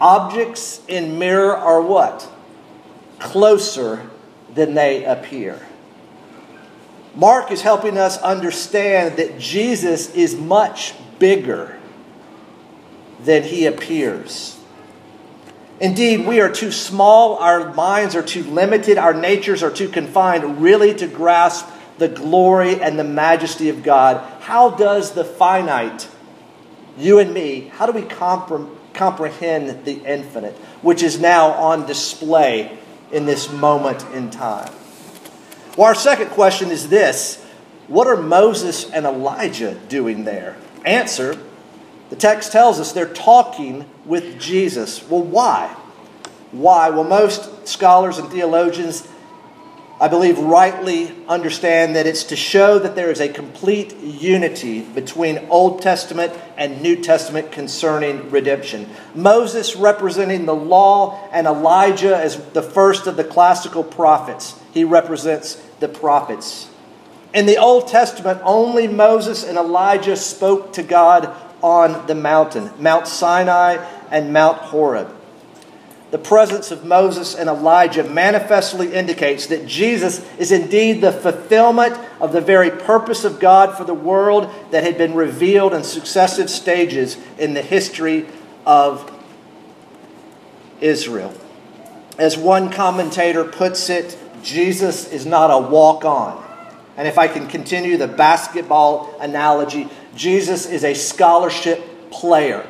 Objects 0.00 0.80
in 0.86 1.18
mirror 1.18 1.56
are 1.56 1.82
what? 1.82 2.28
Closer 3.18 4.08
than 4.54 4.74
they 4.74 5.04
appear. 5.04 5.66
Mark 7.14 7.50
is 7.50 7.62
helping 7.62 7.98
us 7.98 8.16
understand 8.18 9.16
that 9.16 9.38
Jesus 9.38 10.14
is 10.14 10.36
much 10.36 10.94
bigger 11.18 11.76
than 13.20 13.42
he 13.42 13.66
appears. 13.66 14.56
Indeed, 15.80 16.26
we 16.26 16.40
are 16.40 16.50
too 16.50 16.72
small, 16.72 17.36
our 17.36 17.72
minds 17.74 18.14
are 18.14 18.22
too 18.22 18.44
limited, 18.44 18.98
our 18.98 19.14
natures 19.14 19.62
are 19.62 19.70
too 19.70 19.88
confined 19.88 20.60
really 20.60 20.94
to 20.94 21.06
grasp 21.06 21.66
the 21.98 22.08
glory 22.08 22.80
and 22.80 22.98
the 22.98 23.04
majesty 23.04 23.68
of 23.68 23.82
God, 23.82 24.24
how 24.40 24.70
does 24.70 25.12
the 25.12 25.24
finite, 25.24 26.08
you 26.96 27.18
and 27.18 27.34
me, 27.34 27.70
how 27.74 27.86
do 27.86 27.92
we 27.92 28.02
compre- 28.02 28.68
comprehend 28.98 29.84
the 29.84 30.04
infinite, 30.04 30.54
which 30.82 31.02
is 31.02 31.18
now 31.18 31.52
on 31.52 31.86
display 31.86 32.76
in 33.10 33.24
this 33.24 33.50
moment 33.50 34.04
in 34.12 34.30
time? 34.30 34.72
Well, 35.76 35.86
our 35.86 35.94
second 35.94 36.30
question 36.30 36.70
is 36.70 36.88
this 36.88 37.42
What 37.86 38.06
are 38.06 38.16
Moses 38.16 38.90
and 38.90 39.06
Elijah 39.06 39.74
doing 39.88 40.24
there? 40.24 40.56
Answer 40.84 41.38
the 42.10 42.16
text 42.16 42.52
tells 42.52 42.80
us 42.80 42.92
they're 42.92 43.06
talking 43.06 43.84
with 44.04 44.40
Jesus. 44.40 45.06
Well, 45.08 45.22
why? 45.22 45.74
Why? 46.52 46.88
Well, 46.90 47.04
most 47.04 47.68
scholars 47.68 48.18
and 48.18 48.30
theologians 48.30 49.06
I 50.00 50.06
believe, 50.06 50.38
rightly 50.38 51.12
understand 51.26 51.96
that 51.96 52.06
it's 52.06 52.22
to 52.24 52.36
show 52.36 52.78
that 52.78 52.94
there 52.94 53.10
is 53.10 53.20
a 53.20 53.28
complete 53.28 53.96
unity 53.96 54.82
between 54.82 55.46
Old 55.50 55.82
Testament 55.82 56.32
and 56.56 56.80
New 56.80 57.02
Testament 57.02 57.50
concerning 57.50 58.30
redemption. 58.30 58.88
Moses 59.16 59.74
representing 59.74 60.46
the 60.46 60.54
law, 60.54 61.28
and 61.32 61.48
Elijah 61.48 62.16
as 62.16 62.36
the 62.50 62.62
first 62.62 63.08
of 63.08 63.16
the 63.16 63.24
classical 63.24 63.82
prophets. 63.82 64.54
He 64.72 64.84
represents 64.84 65.56
the 65.80 65.88
prophets. 65.88 66.70
In 67.34 67.46
the 67.46 67.58
Old 67.58 67.88
Testament, 67.88 68.40
only 68.44 68.86
Moses 68.86 69.42
and 69.42 69.58
Elijah 69.58 70.16
spoke 70.16 70.74
to 70.74 70.84
God 70.84 71.34
on 71.60 72.06
the 72.06 72.14
mountain, 72.14 72.70
Mount 72.78 73.08
Sinai 73.08 73.84
and 74.12 74.32
Mount 74.32 74.58
Horeb 74.58 75.17
the 76.10 76.18
presence 76.18 76.70
of 76.70 76.84
Moses 76.84 77.34
and 77.34 77.48
Elijah 77.48 78.04
manifestly 78.04 78.94
indicates 78.94 79.46
that 79.46 79.66
Jesus 79.66 80.24
is 80.38 80.52
indeed 80.52 81.00
the 81.00 81.12
fulfillment 81.12 81.98
of 82.20 82.32
the 82.32 82.40
very 82.40 82.70
purpose 82.70 83.24
of 83.24 83.38
God 83.38 83.76
for 83.76 83.84
the 83.84 83.94
world 83.94 84.50
that 84.70 84.84
had 84.84 84.96
been 84.96 85.14
revealed 85.14 85.74
in 85.74 85.84
successive 85.84 86.48
stages 86.48 87.18
in 87.38 87.52
the 87.52 87.62
history 87.62 88.26
of 88.64 89.12
Israel. 90.80 91.34
As 92.18 92.38
one 92.38 92.70
commentator 92.70 93.44
puts 93.44 93.90
it, 93.90 94.16
Jesus 94.42 95.12
is 95.12 95.26
not 95.26 95.50
a 95.50 95.58
walk 95.58 96.04
on. 96.04 96.44
And 96.96 97.06
if 97.06 97.18
I 97.18 97.28
can 97.28 97.46
continue 97.46 97.96
the 97.96 98.08
basketball 98.08 99.14
analogy, 99.20 99.88
Jesus 100.16 100.66
is 100.66 100.84
a 100.84 100.94
scholarship 100.94 102.10
player, 102.10 102.66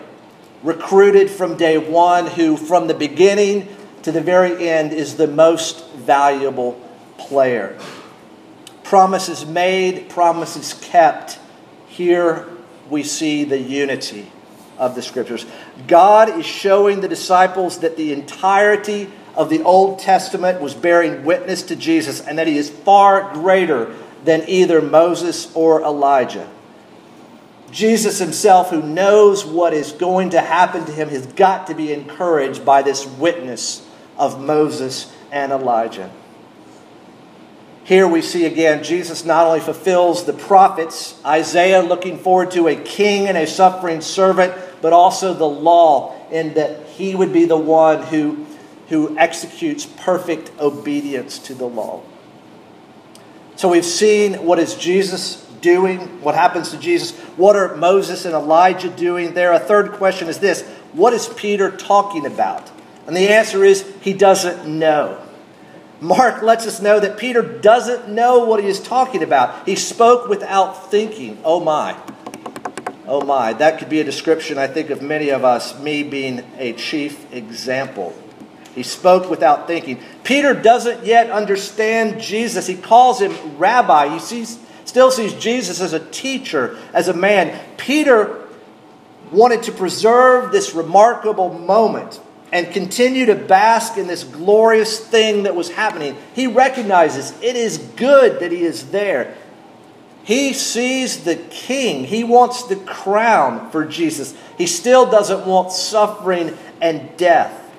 recruited 0.63 1.31
from 1.31 1.57
day 1.57 1.79
one, 1.79 2.27
who 2.27 2.57
from 2.57 2.87
the 2.87 2.95
beginning 2.95 3.69
to 4.03 4.13
the 4.13 4.21
very 4.21 4.69
end 4.69 4.93
is 4.93 5.17
the 5.17 5.27
most 5.27 5.89
valuable 5.91 6.81
player. 7.17 7.79
Promises 8.85 9.45
made, 9.45 10.09
promises 10.09 10.75
kept. 10.75 11.39
Here 11.89 12.49
we 12.89 13.03
see 13.03 13.45
the 13.45 13.59
unity 13.59 14.31
of 14.79 14.95
the 14.95 15.03
scriptures. 15.03 15.45
God 15.87 16.39
is 16.39 16.47
showing 16.47 17.01
the 17.01 17.09
disciples 17.09 17.81
that 17.81 17.97
the 17.97 18.13
entirety 18.13 19.11
of 19.35 19.51
the 19.51 19.63
Old 19.63 19.99
Testament 19.99 20.61
was 20.61 20.75
bearing 20.75 21.25
witness 21.25 21.63
to 21.65 21.77
Jesus 21.77 22.21
and 22.21 22.39
that 22.39 22.47
he 22.47 22.57
is 22.57 22.71
far 22.71 23.33
greater 23.35 23.95
than 24.25 24.49
either 24.49 24.81
Moses 24.81 25.55
or 25.55 25.83
Elijah. 25.83 26.49
Jesus 27.71 28.19
himself, 28.19 28.71
who 28.71 28.83
knows 28.83 29.45
what 29.45 29.75
is 29.75 29.93
going 29.93 30.31
to 30.31 30.41
happen 30.41 30.85
to 30.87 30.93
him, 30.93 31.09
has 31.09 31.27
got 31.27 31.67
to 31.67 31.75
be 31.75 31.93
encouraged 31.93 32.65
by 32.65 32.83
this 32.83 33.07
witness 33.07 33.87
of 34.17 34.41
Moses 34.41 35.13
and 35.31 35.53
Elijah. 35.53 36.11
Here 37.85 38.07
we 38.07 38.21
see 38.21 38.45
again, 38.45 38.85
Jesus 38.85 39.25
not 39.25 39.47
only 39.47 39.61
fulfills 39.61 40.25
the 40.25 40.35
prophets, 40.35 41.19
Isaiah 41.25 41.81
looking 41.81 42.19
forward 42.19 42.51
to 42.51 42.69
a 42.69 42.77
king 42.77 43.27
and 43.27 43.37
a 43.37 43.47
suffering 43.47 44.03
servant, 44.03 44.53
but 44.83 44.93
also 44.93 45.33
the 45.33 45.49
law, 45.49 46.15
in 46.31 46.55
that 46.55 46.87
he 46.87 47.15
would 47.15 47.33
be 47.33 47.47
the 47.47 47.57
one 47.57 48.03
who, 48.03 48.45
who 48.89 49.17
executes 49.17 49.87
perfect 49.87 50.53
obedience 50.61 51.39
to 51.39 51.55
the 51.55 51.65
law. 51.65 52.03
So 53.57 53.71
we've 53.71 53.85
seen 53.85 54.45
what 54.45 54.59
is 54.59 54.75
Jesus 54.75 55.48
doing, 55.61 56.23
what 56.23 56.35
happens 56.35 56.71
to 56.71 56.79
Jesus, 56.79 57.17
what 57.37 57.57
are 57.57 57.77
Moses 57.77 58.25
and 58.25 58.35
Elijah 58.35 58.89
doing 58.89 59.35
there. 59.35 59.53
A 59.53 59.59
third 59.59 59.93
question 59.93 60.29
is 60.29 60.39
this 60.39 60.63
what 60.93 61.13
is 61.13 61.29
Peter 61.29 61.71
talking 61.71 62.27
about? 62.27 62.71
And 63.07 63.17
the 63.17 63.29
answer 63.31 63.65
is 63.65 63.91
he 64.01 64.13
doesn't 64.13 64.67
know. 64.67 65.23
Mark 66.01 66.43
lets 66.43 66.67
us 66.67 66.81
know 66.81 67.01
that 67.01 67.19
Peter 67.19 67.43
doesn't 67.43 68.09
know 68.09 68.45
what 68.45 68.63
he 68.63 68.69
is 68.69 68.81
talking 68.81 69.23
about. 69.23 69.67
He 69.67 69.75
spoke 69.75 70.29
without 70.29 70.91
thinking. 70.91 71.39
Oh 71.45 71.61
my. 71.61 71.97
Oh 73.07 73.25
my. 73.25 73.53
That 73.55 73.79
could 73.79 73.89
be 73.89 74.01
a 74.01 74.05
description, 74.05 74.59
I 74.59 74.69
think, 74.69 74.91
of 74.91 75.03
many 75.03 75.31
of 75.31 75.45
us, 75.45 75.79
me 75.81 76.03
being 76.05 76.45
a 76.57 76.73
chief 76.75 77.33
example. 77.33 78.15
He 78.75 78.85
spoke 78.85 79.29
without 79.29 79.67
thinking. 79.67 80.01
Peter 80.23 80.55
doesn't 80.55 81.05
yet 81.05 81.31
understand 81.31 82.21
Jesus. 82.21 82.69
He 82.69 82.77
calls 82.77 83.21
him 83.21 83.59
rabbi. 83.59 84.09
He 84.09 84.21
sees, 84.21 84.57
still 84.89 85.11
sees 85.11 85.35
Jesus 85.35 85.83
as 85.83 85.93
a 85.93 86.01
teacher, 86.01 86.79
as 86.95 87.09
a 87.09 87.15
man. 87.15 87.61
Peter 87.77 88.47
wanted 89.31 89.63
to 89.65 89.73
preserve 89.73 90.51
this 90.51 90.75
remarkable 90.75 91.53
moment 91.53 92.21
and 92.51 92.73
continue 92.73 93.27
to 93.27 93.35
bask 93.35 93.99
in 93.99 94.07
this 94.07 94.25
glorious 94.25 94.99
thing 94.99 95.43
that 95.43 95.55
was 95.55 95.71
happening. 95.71 96.17
He 96.35 96.47
recognizes 96.47 97.39
it 97.43 97.55
is 97.55 97.77
good 97.77 98.41
that 98.41 98.51
he 98.51 98.63
is 98.63 98.91
there. 98.91 99.37
He 100.25 100.55
sees 100.55 101.25
the 101.25 101.37
king. 101.37 102.05
He 102.05 102.25
wants 102.25 102.65
the 102.65 102.77
crown 102.77 103.71
for 103.71 103.85
Jesus. 103.85 104.35
He 104.57 104.67
still 104.67 105.11
doesn't 105.11 105.47
want 105.47 105.71
suffering 105.73 106.57
and 106.81 107.15
death. 107.19 107.71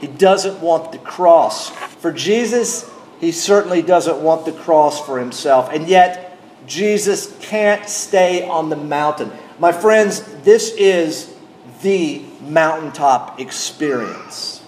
He 0.00 0.08
doesn't 0.08 0.60
want 0.60 0.90
the 0.90 0.98
cross. 0.98 1.70
For 1.70 2.12
Jesus, 2.12 2.88
he 3.20 3.32
certainly 3.32 3.82
doesn't 3.82 4.18
want 4.18 4.44
the 4.44 4.52
cross 4.52 5.04
for 5.04 5.18
himself. 5.18 5.70
And 5.72 5.88
yet, 5.88 6.38
Jesus 6.66 7.36
can't 7.40 7.88
stay 7.88 8.46
on 8.46 8.68
the 8.68 8.76
mountain. 8.76 9.32
My 9.58 9.72
friends, 9.72 10.22
this 10.42 10.72
is 10.76 11.34
the 11.82 12.22
mountaintop 12.42 13.40
experience. 13.40 14.62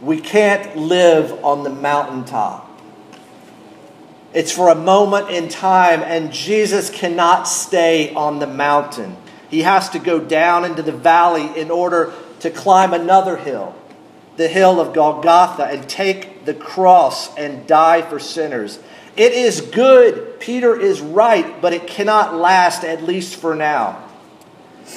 We 0.00 0.20
can't 0.20 0.76
live 0.76 1.44
on 1.44 1.62
the 1.62 1.70
mountaintop. 1.70 2.68
It's 4.34 4.50
for 4.50 4.68
a 4.68 4.74
moment 4.74 5.30
in 5.30 5.48
time, 5.48 6.02
and 6.02 6.32
Jesus 6.32 6.90
cannot 6.90 7.44
stay 7.44 8.12
on 8.14 8.38
the 8.38 8.46
mountain. 8.46 9.16
He 9.50 9.62
has 9.62 9.90
to 9.90 9.98
go 9.98 10.18
down 10.18 10.64
into 10.64 10.82
the 10.82 10.92
valley 10.92 11.60
in 11.60 11.70
order 11.70 12.12
to 12.40 12.50
climb 12.50 12.94
another 12.94 13.36
hill, 13.36 13.74
the 14.36 14.48
hill 14.48 14.80
of 14.80 14.94
Golgotha, 14.94 15.64
and 15.64 15.88
take 15.88 16.44
the 16.44 16.54
cross 16.54 17.34
and 17.36 17.66
die 17.66 18.02
for 18.02 18.18
sinners. 18.18 18.78
It 19.16 19.32
is 19.32 19.60
good, 19.60 20.40
Peter 20.40 20.78
is 20.78 21.00
right, 21.00 21.60
but 21.60 21.72
it 21.72 21.86
cannot 21.86 22.34
last, 22.34 22.82
at 22.84 23.02
least 23.02 23.36
for 23.36 23.54
now. 23.54 24.02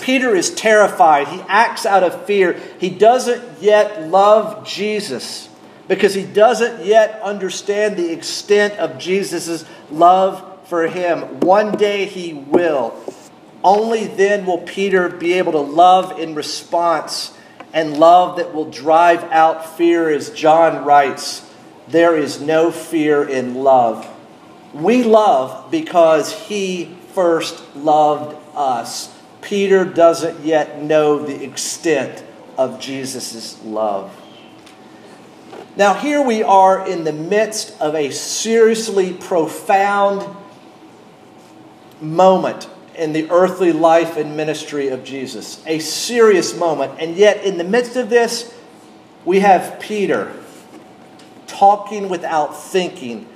Peter 0.02 0.36
is 0.36 0.54
terrified. 0.54 1.28
He 1.28 1.42
acts 1.48 1.86
out 1.86 2.04
of 2.04 2.26
fear. 2.26 2.60
He 2.80 2.90
doesn't 2.90 3.62
yet 3.62 4.10
love 4.10 4.66
Jesus 4.66 5.50
because 5.88 6.14
he 6.14 6.24
doesn't 6.26 6.86
yet 6.86 7.22
understand 7.22 7.96
the 7.96 8.12
extent 8.12 8.74
of 8.80 8.98
Jesus' 8.98 9.66
love 9.92 10.68
for 10.68 10.88
him. 10.88 11.40
One 11.42 11.78
day 11.78 12.06
he 12.06 12.34
will. 12.34 12.96
Only 13.64 14.06
then 14.06 14.46
will 14.46 14.60
Peter 14.60 15.10
be 15.10 15.34
able 15.34 15.54
to 15.54 15.60
love 15.60 16.20
in 16.20 16.36
response 16.36 17.35
and 17.76 17.98
love 17.98 18.38
that 18.38 18.56
will 18.56 18.72
drive 18.72 19.22
out 19.26 19.78
fear, 19.78 20.10
as 20.10 20.30
John 20.30 20.86
writes. 20.86 21.48
There 21.90 22.16
is 22.16 22.40
no 22.42 22.72
fear 22.72 23.28
in 23.28 23.56
love. 23.56 24.10
We 24.74 25.04
love 25.04 25.70
because 25.70 26.48
he 26.48 26.96
first 27.14 27.76
loved 27.76 28.38
us. 28.56 29.14
Peter 29.42 29.84
doesn't 29.84 30.46
yet 30.46 30.82
know 30.82 31.20
the 31.20 31.44
extent 31.44 32.24
of 32.58 32.80
Jesus' 32.80 33.62
love. 33.64 34.10
Now, 35.76 35.94
here 35.94 36.22
we 36.22 36.42
are 36.42 36.88
in 36.88 37.04
the 37.04 37.12
midst 37.12 37.80
of 37.82 37.94
a 37.94 38.10
seriously 38.10 39.12
profound 39.14 40.26
moment 42.00 42.70
in 42.96 43.14
the 43.14 43.30
earthly 43.30 43.72
life 43.72 44.18
and 44.18 44.36
ministry 44.36 44.90
of 44.90 45.04
Jesus. 45.04 45.62
A 45.66 45.80
serious 45.80 46.58
moment. 46.58 46.94
And 47.00 47.16
yet, 47.16 47.44
in 47.44 47.58
the 47.58 47.64
midst 47.64 47.96
of 47.96 48.10
this, 48.10 48.54
we 49.24 49.40
have 49.40 49.80
Peter 49.80 50.34
talking 51.48 52.10
without 52.10 52.58
thinking 52.58 53.28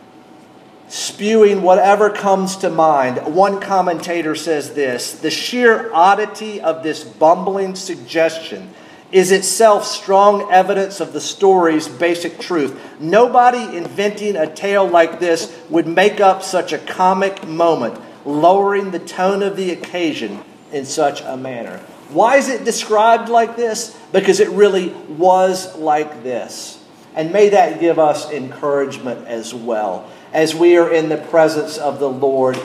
spewing 0.90 1.62
whatever 1.62 2.10
comes 2.10 2.58
to 2.58 2.70
mind. 2.70 3.34
One 3.34 3.62
commentator 3.62 4.36
says 4.36 4.74
this 4.74 5.14
The 5.14 5.32
sheer 5.32 5.94
oddity 5.94 6.60
of 6.60 6.84
this 6.84 7.04
bumbling 7.04 7.76
suggestion 7.76 8.74
is 9.12 9.32
itself 9.32 9.86
strong 9.86 10.52
evidence 10.52 11.00
of 11.00 11.14
the 11.14 11.22
story's 11.22 11.88
basic 11.88 12.40
truth. 12.40 12.80
Nobody 13.00 13.78
inventing 13.78 14.36
a 14.36 14.54
tale 14.54 14.88
like 14.88 15.20
this 15.20 15.56
would 15.70 15.88
make 15.88 16.20
up 16.20 16.44
such 16.44 16.74
a 16.74 16.78
comic 16.78 17.48
moment, 17.48 18.00
lowering 18.26 18.92
the 18.92 19.00
tone 19.00 19.44
of 19.44 19.56
the 19.56 19.72
occasion 19.72 20.42
in 20.72 20.86
such 20.86 21.22
a 21.22 21.38
manner. 21.38 21.80
Why 22.10 22.38
is 22.38 22.50
it 22.50 22.64
described 22.64 23.30
like 23.30 23.56
this? 23.56 23.98
Because 24.12 24.40
it 24.40 24.50
really 24.50 24.90
was 24.90 25.76
like 25.78 26.24
this. 26.24 26.84
And 27.16 27.32
may 27.32 27.50
that 27.50 27.80
give 27.80 28.00
us 28.00 28.32
encouragement 28.32 29.28
as 29.28 29.54
well 29.54 30.10
as 30.32 30.56
we 30.56 30.78
are 30.78 30.92
in 30.92 31.10
the 31.10 31.18
presence 31.18 31.78
of 31.78 32.00
the 32.00 32.10
Lord 32.10 32.60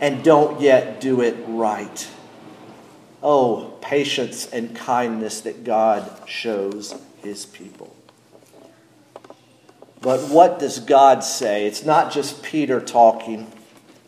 and 0.00 0.22
don't 0.22 0.60
yet 0.60 1.00
do 1.00 1.20
it 1.20 1.36
right. 1.46 2.08
Oh, 3.22 3.74
patience 3.80 4.46
and 4.46 4.74
kindness 4.76 5.40
that 5.42 5.64
God 5.64 6.10
shows 6.26 6.94
his 7.22 7.46
people. 7.46 7.94
But 10.00 10.20
what 10.28 10.58
does 10.58 10.78
God 10.78 11.24
say? 11.24 11.66
It's 11.66 11.84
not 11.84 12.12
just 12.12 12.42
Peter 12.42 12.80
talking. 12.80 13.50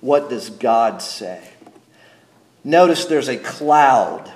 What 0.01 0.31
does 0.31 0.51
God 0.51 1.03
say? 1.03 1.43
Notice 2.65 3.07
there's 3.07 3.29
a 3.29 3.39
cloud. 3.39 4.33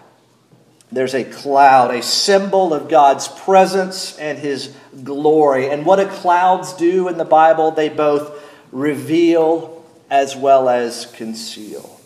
There's 0.90 1.14
a 1.14 1.25
cloud, 1.25 1.94
a 1.94 2.03
symbol 2.03 2.75
of 2.75 2.88
God's 2.88 3.29
presence 3.29 4.18
and 4.18 4.38
his 4.38 4.75
glory. 5.05 5.70
And 5.70 5.87
what 5.87 5.96
do 5.96 6.07
clouds 6.07 6.75
do 6.75 7.09
in 7.09 7.16
the 7.16 7.25
Bible? 7.25 7.70
They 7.70 7.88
both 7.88 8.42
reveal 8.72 9.85
as 10.11 10.37
well 10.37 10.68
as 10.68 11.07
conceal. 11.07 11.98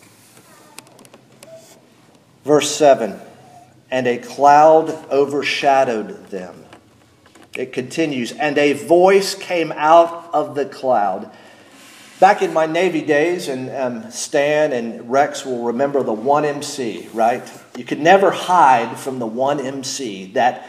Verse 2.45 2.73
7 2.73 3.19
And 3.91 4.07
a 4.07 4.17
cloud 4.17 4.89
overshadowed 5.11 6.27
them. 6.27 6.63
It 7.57 7.73
continues, 7.73 8.31
and 8.31 8.57
a 8.57 8.73
voice 8.73 9.35
came 9.35 9.73
out 9.73 10.29
of 10.31 10.55
the 10.55 10.65
cloud. 10.65 11.31
Back 12.19 12.41
in 12.41 12.51
my 12.51 12.65
Navy 12.65 13.03
days, 13.03 13.47
and 13.47 13.69
um, 13.69 14.09
Stan 14.09 14.73
and 14.73 15.07
Rex 15.11 15.45
will 15.45 15.65
remember 15.65 16.01
the 16.01 16.15
1MC, 16.15 17.13
right? 17.13 17.47
You 17.77 17.83
could 17.83 17.99
never 17.99 18.31
hide 18.31 18.97
from 18.97 19.19
the 19.19 19.27
1MC, 19.27 20.33
that 20.33 20.67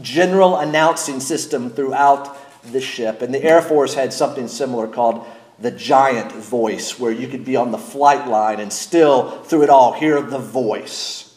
general 0.00 0.56
announcing 0.56 1.20
system 1.20 1.70
throughout 1.70 2.36
the 2.72 2.80
ship. 2.80 3.22
And 3.22 3.32
the 3.32 3.40
Air 3.44 3.62
Force 3.62 3.94
had 3.94 4.12
something 4.12 4.48
similar 4.48 4.88
called 4.88 5.24
the 5.60 5.70
giant 5.70 6.32
voice, 6.32 6.98
where 6.98 7.12
you 7.12 7.28
could 7.28 7.44
be 7.44 7.54
on 7.54 7.70
the 7.70 7.78
flight 7.78 8.26
line 8.26 8.58
and 8.58 8.72
still, 8.72 9.42
through 9.42 9.62
it 9.62 9.70
all, 9.70 9.92
hear 9.92 10.20
the 10.20 10.38
voice. 10.38 11.36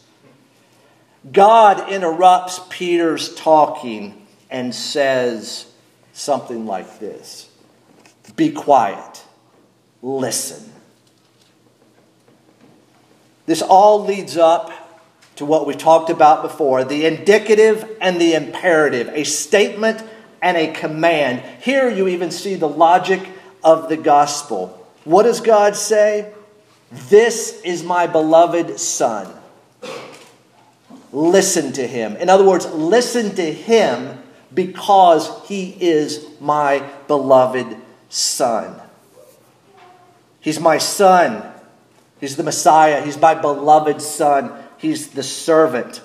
God 1.31 1.91
interrupts 1.91 2.61
Peter's 2.69 3.35
talking 3.35 4.25
and 4.49 4.73
says 4.73 5.71
something 6.13 6.65
like 6.65 6.99
this 6.99 7.47
Be 8.35 8.51
quiet, 8.51 9.23
listen. 10.01 10.71
This 13.45 13.61
all 13.61 14.05
leads 14.05 14.37
up 14.37 14.71
to 15.35 15.45
what 15.45 15.65
we 15.65 15.73
talked 15.73 16.09
about 16.09 16.43
before 16.43 16.83
the 16.83 17.05
indicative 17.05 17.97
and 17.99 18.19
the 18.19 18.33
imperative, 18.33 19.09
a 19.09 19.23
statement 19.23 20.03
and 20.41 20.57
a 20.57 20.71
command. 20.71 21.43
Here 21.61 21.89
you 21.89 22.07
even 22.07 22.31
see 22.31 22.55
the 22.55 22.69
logic 22.69 23.27
of 23.63 23.89
the 23.89 23.97
gospel. 23.97 24.87
What 25.03 25.23
does 25.23 25.41
God 25.41 25.75
say? 25.75 26.31
This 26.91 27.61
is 27.63 27.83
my 27.83 28.07
beloved 28.07 28.79
Son. 28.79 29.33
Listen 31.11 31.73
to 31.73 31.87
him. 31.87 32.15
In 32.17 32.29
other 32.29 32.45
words, 32.45 32.65
listen 32.71 33.35
to 33.35 33.53
him 33.53 34.21
because 34.53 35.47
he 35.47 35.75
is 35.79 36.25
my 36.39 36.87
beloved 37.07 37.77
Son. 38.09 38.79
He's 40.41 40.59
my 40.59 40.77
Son. 40.77 41.43
He's 42.19 42.35
the 42.35 42.43
Messiah. 42.43 43.01
He's 43.03 43.17
my 43.17 43.33
beloved 43.33 44.01
Son. 44.01 44.51
He's 44.77 45.09
the 45.09 45.23
servant. 45.23 46.01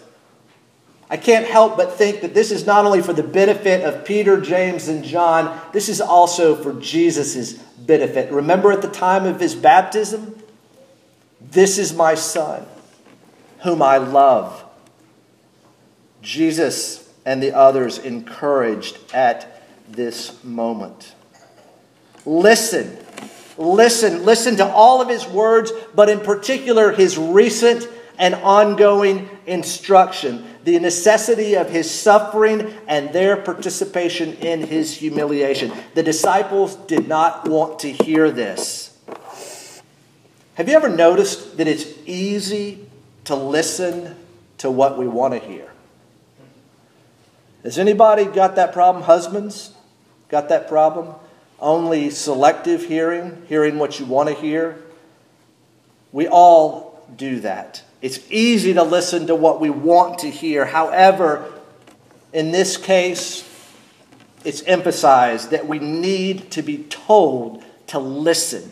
I 1.09 1.17
can't 1.17 1.47
help 1.47 1.77
but 1.77 1.93
think 1.93 2.21
that 2.21 2.35
this 2.35 2.51
is 2.51 2.67
not 2.67 2.85
only 2.85 3.01
for 3.01 3.13
the 3.13 3.23
benefit 3.23 3.85
of 3.85 4.05
Peter, 4.05 4.41
James, 4.41 4.89
and 4.89 5.05
John, 5.05 5.61
this 5.73 5.89
is 5.89 6.01
also 6.01 6.57
for 6.57 6.73
Jesus' 6.75 7.53
benefit. 7.53 8.31
Remember 8.33 8.73
at 8.73 8.83
the 8.83 8.89
time 8.89 9.25
of 9.25 9.41
his 9.41 9.55
baptism? 9.55 10.37
This 11.41 11.79
is 11.79 11.95
my 11.95 12.15
son, 12.15 12.67
whom 13.63 13.83
I 13.83 13.99
love. 13.99 14.65
Jesus 16.23 17.09
and 17.25 17.41
the 17.43 17.53
others 17.53 17.99
encouraged 17.99 18.99
at 19.15 19.63
this 19.89 20.43
moment. 20.43 21.15
Listen, 22.25 22.99
listen, 23.59 24.25
listen 24.25 24.57
to 24.57 24.67
all 24.67 25.01
of 25.01 25.09
his 25.09 25.27
words, 25.27 25.73
but 25.95 26.09
in 26.09 26.21
particular 26.21 26.93
his 26.93 27.17
recent 27.19 27.89
and 28.19 28.35
ongoing 28.35 29.29
instruction 29.47 30.45
the 30.67 30.81
necessity 30.81 31.55
of 31.55 31.71
his 31.71 31.89
suffering 31.89 32.75
and 32.89 33.13
their 33.13 33.37
participation 33.37 34.35
in 34.35 34.61
his 34.63 34.93
humiliation. 34.97 35.73
The 35.95 36.03
disciples 36.03 36.75
did 36.75 37.07
not 37.07 37.49
want 37.49 37.79
to 37.81 37.93
hear 37.93 38.33
this. 38.33 39.01
Have 40.55 40.69
you 40.69 40.75
ever 40.75 40.89
noticed 40.89 41.57
that 41.59 41.69
it's 41.69 41.87
easy 42.05 42.85
to 43.25 43.37
listen 43.37 44.17
to 44.59 44.69
what 44.69 44.99
we 44.99 45.07
want 45.07 45.35
to 45.35 45.39
hear? 45.39 45.71
Has 47.63 47.79
anybody 47.79 48.25
got 48.25 48.57
that 48.57 48.73
problem? 48.73 49.05
Husbands, 49.05 49.73
got 50.29 50.49
that 50.49 50.67
problem? 50.67 51.15
Only 51.59 52.11
selective 52.11 52.85
hearing, 52.85 53.43
hearing 53.49 53.79
what 53.79 53.99
you 53.99 54.07
want 54.07 54.29
to 54.29 54.35
hear? 54.35 54.83
We 56.13 56.29
all 56.29 57.07
do 57.17 57.41
that. 57.41 57.83
It's 58.03 58.21
easy 58.31 58.75
to 58.75 58.83
listen 58.83 59.27
to 59.29 59.35
what 59.35 59.61
we 59.61 59.71
want 59.71 60.21
to 60.21 60.31
hear. 60.31 60.67
However, 60.67 61.53
in 62.33 62.51
this 62.51 62.77
case, 62.77 63.43
it's 64.45 64.63
emphasized 64.63 65.51
that 65.51 65.67
we 65.67 65.79
need 65.79 66.51
to 66.53 66.63
be 66.63 66.85
told 66.85 67.65
to 67.89 67.99
listen. 67.99 68.71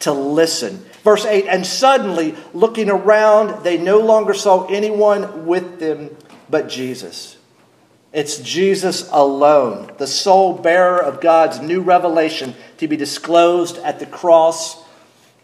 To 0.00 0.12
listen. 0.12 0.84
Verse 1.04 1.24
8 1.24 1.46
And 1.46 1.66
suddenly, 1.66 2.34
looking 2.52 2.90
around, 2.90 3.64
they 3.64 3.78
no 3.78 4.00
longer 4.00 4.34
saw 4.34 4.66
anyone 4.66 5.46
with 5.46 5.78
them 5.78 6.16
but 6.48 6.68
Jesus. 6.68 7.36
It's 8.12 8.38
Jesus 8.38 9.08
alone, 9.12 9.92
the 9.98 10.06
sole 10.06 10.54
bearer 10.54 11.00
of 11.00 11.20
God's 11.20 11.60
new 11.60 11.80
revelation 11.80 12.54
to 12.78 12.88
be 12.88 12.96
disclosed 12.96 13.78
at 13.78 14.00
the 14.00 14.06
cross 14.06 14.82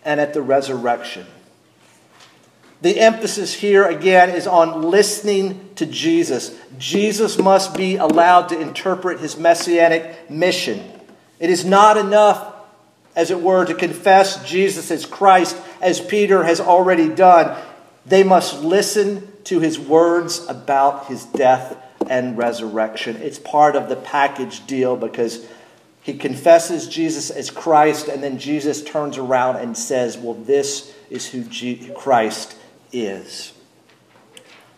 and 0.05 0.21
at 0.21 0.35
the 0.35 0.43
resurrection. 0.43 1.27
The 2.83 2.99
emphasis 3.01 3.55
here 3.55 3.85
again 3.85 4.31
is 4.31 4.47
on 4.47 4.83
listening 4.83 5.71
to 5.77 5.87
Jesus. 5.87 6.59
Jesus 6.77 7.39
must 7.39 7.77
be 7.77 7.97
allowed 7.97 8.49
to 8.49 8.61
interpret 8.61 9.21
his 9.21 9.37
messianic 9.37 10.29
mission. 10.29 10.83
It 11.39 11.51
is 11.51 11.65
not 11.65 11.97
enough, 11.97 12.53
as 13.15 13.31
it 13.31 13.41
were, 13.41 13.65
to 13.65 13.75
confess 13.75 14.45
Jesus 14.45 14.91
as 14.91 15.07
Christ, 15.07 15.57
as 15.81 16.01
Peter 16.01 16.43
has 16.45 16.61
already 16.61 17.09
done. 17.09 17.57
They 18.05 18.25
must 18.25 18.63
listen 18.63 19.33
to 19.45 19.61
his 19.61 19.79
words 19.79 20.45
about 20.49 21.07
his 21.07 21.25
death 21.25 21.77
and 22.09 22.37
resurrection. 22.39 23.17
It's 23.17 23.39
part 23.39 23.77
of 23.77 23.89
the 23.89 23.97
package 23.97 24.67
deal 24.67 24.97
because 24.97 25.47
he 26.03 26.15
confesses 26.15 26.87
Jesus 26.87 27.31
as 27.31 27.51
Christ, 27.51 28.07
and 28.07 28.23
then 28.23 28.39
Jesus 28.39 28.83
turns 28.83 29.19
around 29.19 29.57
and 29.57 29.77
says, 29.77 30.17
Well, 30.17 30.35
this 30.35 30.95
is 31.11 31.27
who 31.27 31.45
Christ 31.95 32.57
is. 32.93 33.53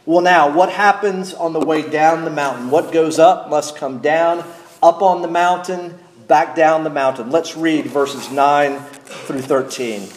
Well, 0.06 0.22
now, 0.22 0.50
what 0.50 0.70
happens 0.70 1.34
on 1.34 1.52
the 1.52 1.60
way 1.60 1.82
down 1.88 2.24
the 2.24 2.30
mountain? 2.30 2.70
What 2.70 2.92
goes 2.92 3.18
up 3.18 3.50
must 3.50 3.76
come 3.76 3.98
down, 3.98 4.38
up 4.82 5.02
on 5.02 5.20
the 5.20 5.28
mountain, 5.28 5.98
back 6.26 6.56
down 6.56 6.82
the 6.82 6.88
mountain. 6.88 7.30
Let's 7.30 7.56
read 7.56 7.84
verses 7.84 8.30
9 8.30 8.80
through 8.80 9.42
13. 9.42 10.08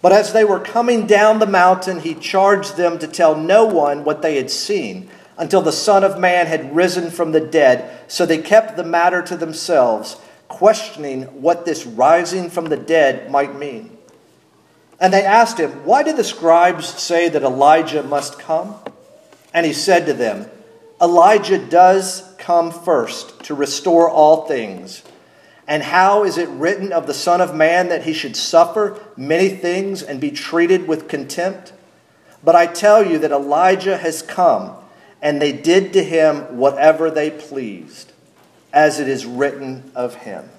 But 0.00 0.12
as 0.12 0.32
they 0.32 0.44
were 0.44 0.60
coming 0.60 1.08
down 1.08 1.40
the 1.40 1.46
mountain, 1.46 1.98
he 1.98 2.14
charged 2.14 2.76
them 2.76 3.00
to 3.00 3.08
tell 3.08 3.34
no 3.34 3.64
one 3.64 4.04
what 4.04 4.22
they 4.22 4.36
had 4.36 4.50
seen 4.50 5.08
until 5.36 5.62
the 5.62 5.72
Son 5.72 6.04
of 6.04 6.18
Man 6.18 6.46
had 6.46 6.74
risen 6.74 7.10
from 7.10 7.32
the 7.32 7.40
dead. 7.40 7.90
So 8.08 8.24
they 8.24 8.38
kept 8.38 8.76
the 8.76 8.84
matter 8.84 9.22
to 9.22 9.36
themselves, 9.36 10.16
questioning 10.48 11.22
what 11.42 11.64
this 11.64 11.86
rising 11.86 12.50
from 12.50 12.66
the 12.66 12.76
dead 12.76 13.30
might 13.30 13.56
mean. 13.56 13.96
And 15.00 15.12
they 15.12 15.24
asked 15.24 15.58
him, 15.58 15.84
Why 15.84 16.02
did 16.02 16.16
the 16.16 16.24
scribes 16.24 16.86
say 16.86 17.28
that 17.28 17.42
Elijah 17.42 18.02
must 18.02 18.38
come? 18.38 18.76
And 19.52 19.66
he 19.66 19.72
said 19.72 20.06
to 20.06 20.12
them, 20.12 20.46
Elijah 21.00 21.58
does 21.58 22.34
come 22.38 22.70
first 22.70 23.42
to 23.44 23.54
restore 23.54 24.08
all 24.08 24.46
things. 24.46 25.02
And 25.66 25.82
how 25.82 26.24
is 26.24 26.36
it 26.36 26.48
written 26.50 26.92
of 26.92 27.06
the 27.06 27.14
Son 27.14 27.40
of 27.40 27.54
Man 27.54 27.88
that 27.88 28.04
he 28.04 28.12
should 28.12 28.36
suffer 28.36 29.00
many 29.16 29.48
things 29.48 30.02
and 30.02 30.20
be 30.20 30.30
treated 30.30 30.86
with 30.86 31.08
contempt? 31.08 31.72
But 32.42 32.54
I 32.54 32.66
tell 32.66 33.04
you 33.04 33.18
that 33.18 33.32
Elijah 33.32 33.96
has 33.96 34.20
come, 34.20 34.76
and 35.24 35.40
they 35.40 35.52
did 35.52 35.94
to 35.94 36.04
him 36.04 36.58
whatever 36.58 37.10
they 37.10 37.30
pleased, 37.30 38.12
as 38.74 39.00
it 39.00 39.08
is 39.08 39.24
written 39.24 39.90
of 39.94 40.14
him. 40.16 40.50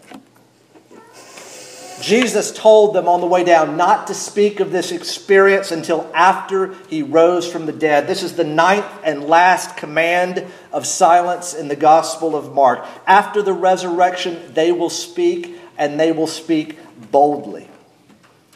Jesus 2.02 2.52
told 2.52 2.94
them 2.94 3.08
on 3.08 3.22
the 3.22 3.28
way 3.28 3.44
down 3.44 3.78
not 3.78 4.08
to 4.08 4.14
speak 4.14 4.60
of 4.60 4.72
this 4.72 4.92
experience 4.92 5.72
until 5.72 6.12
after 6.14 6.74
he 6.90 7.04
rose 7.04 7.50
from 7.50 7.68
the 7.68 7.72
dead. 7.72 8.08
This 8.08 8.24
is 8.24 8.36
the 8.36 8.44
ninth 8.44 8.86
and 9.04 9.26
last 9.26 9.78
command 9.78 10.46
of 10.74 10.86
silence 10.86 11.54
in 11.54 11.68
the 11.68 11.76
Gospel 11.76 12.36
of 12.36 12.54
Mark. 12.54 12.86
After 13.06 13.44
the 13.44 13.54
resurrection, 13.54 14.52
they 14.54 14.72
will 14.72 14.90
speak, 14.90 15.58
and 15.78 16.00
they 16.00 16.12
will 16.12 16.28
speak 16.28 16.78
boldly. 17.12 17.70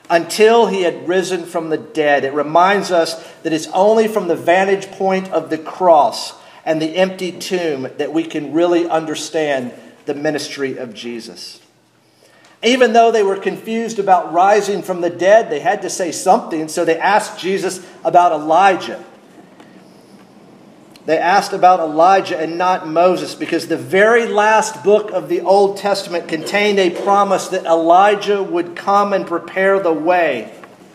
Until 0.09 0.65
he 0.65 0.81
had 0.81 1.07
risen 1.07 1.45
from 1.45 1.69
the 1.69 1.77
dead, 1.77 2.23
it 2.23 2.33
reminds 2.33 2.91
us 2.91 3.23
that 3.43 3.53
it's 3.53 3.67
only 3.67 4.07
from 4.07 4.27
the 4.27 4.35
vantage 4.35 4.89
point 4.91 5.29
of 5.29 5.49
the 5.49 5.57
cross 5.57 6.33
and 6.65 6.81
the 6.81 6.95
empty 6.95 7.31
tomb 7.31 7.87
that 7.97 8.11
we 8.11 8.23
can 8.23 8.51
really 8.51 8.89
understand 8.89 9.71
the 10.05 10.15
ministry 10.15 10.77
of 10.77 10.93
Jesus. 10.93 11.61
Even 12.63 12.93
though 12.93 13.11
they 13.11 13.23
were 13.23 13.37
confused 13.37 13.99
about 13.99 14.33
rising 14.33 14.81
from 14.81 15.01
the 15.01 15.09
dead, 15.09 15.49
they 15.49 15.59
had 15.59 15.81
to 15.83 15.89
say 15.89 16.11
something, 16.11 16.67
so 16.67 16.83
they 16.83 16.97
asked 16.97 17.39
Jesus 17.39 17.85
about 18.03 18.31
Elijah. 18.31 19.03
They 21.09 21.17
asked 21.17 21.53
about 21.53 21.79
Elijah 21.79 22.39
and 22.39 22.59
not 22.59 22.87
Moses 22.87 23.33
because 23.33 23.67
the 23.67 23.75
very 23.75 24.27
last 24.27 24.83
book 24.83 25.09
of 25.09 25.27
the 25.27 25.41
Old 25.41 25.77
Testament 25.77 26.27
contained 26.27 26.77
a 26.77 26.91
promise 26.91 27.47
that 27.47 27.65
Elijah 27.65 28.43
would 28.43 28.75
come 28.75 29.11
and 29.13 29.25
prepare 29.25 29.79
the 29.79 29.91
way. 29.91 30.53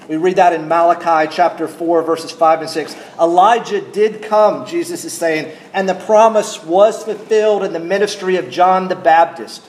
We 0.08 0.16
read 0.16 0.36
that 0.36 0.52
in 0.52 0.68
Malachi 0.68 1.28
chapter 1.34 1.66
4, 1.66 2.02
verses 2.02 2.30
5 2.30 2.60
and 2.60 2.70
6. 2.70 2.94
Elijah 3.18 3.80
did 3.80 4.22
come, 4.22 4.64
Jesus 4.66 5.04
is 5.04 5.12
saying, 5.12 5.52
and 5.72 5.88
the 5.88 5.96
promise 5.96 6.62
was 6.62 7.02
fulfilled 7.02 7.64
in 7.64 7.72
the 7.72 7.80
ministry 7.80 8.36
of 8.36 8.50
John 8.50 8.86
the 8.86 8.94
Baptist. 8.94 9.68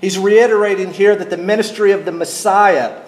He's 0.00 0.16
reiterating 0.16 0.92
here 0.92 1.16
that 1.16 1.30
the 1.30 1.36
ministry 1.36 1.90
of 1.90 2.04
the 2.04 2.12
Messiah, 2.12 3.02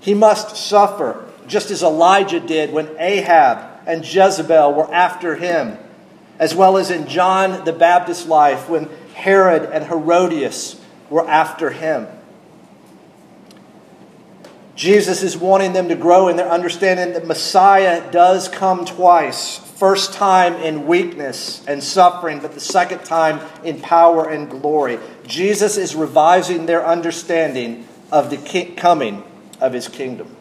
he 0.00 0.14
must 0.14 0.56
suffer, 0.56 1.22
just 1.46 1.70
as 1.70 1.82
Elijah 1.82 2.40
did 2.40 2.72
when 2.72 2.88
Ahab 2.98 3.77
and 3.88 4.04
Jezebel 4.04 4.74
were 4.74 4.92
after 4.92 5.34
him, 5.34 5.78
as 6.38 6.54
well 6.54 6.76
as 6.76 6.90
in 6.90 7.08
John 7.08 7.64
the 7.64 7.72
Baptist's 7.72 8.26
life 8.28 8.68
when 8.68 8.88
Herod 9.14 9.64
and 9.64 9.86
Herodias 9.86 10.80
were 11.10 11.26
after 11.28 11.70
him. 11.70 12.06
Jesus 14.76 15.24
is 15.24 15.36
wanting 15.36 15.72
them 15.72 15.88
to 15.88 15.96
grow 15.96 16.28
in 16.28 16.36
their 16.36 16.48
understanding 16.48 17.14
that 17.14 17.26
Messiah 17.26 18.08
does 18.12 18.46
come 18.46 18.84
twice. 18.84 19.58
First 19.58 20.12
time 20.12 20.54
in 20.54 20.86
weakness 20.86 21.64
and 21.66 21.82
suffering, 21.82 22.38
but 22.38 22.52
the 22.52 22.60
second 22.60 23.04
time 23.04 23.40
in 23.64 23.80
power 23.80 24.28
and 24.28 24.48
glory. 24.48 25.00
Jesus 25.26 25.76
is 25.78 25.96
revising 25.96 26.66
their 26.66 26.86
understanding 26.86 27.88
of 28.12 28.30
the 28.30 28.74
coming 28.76 29.24
of 29.60 29.72
his 29.72 29.88
kingdom. 29.88 30.36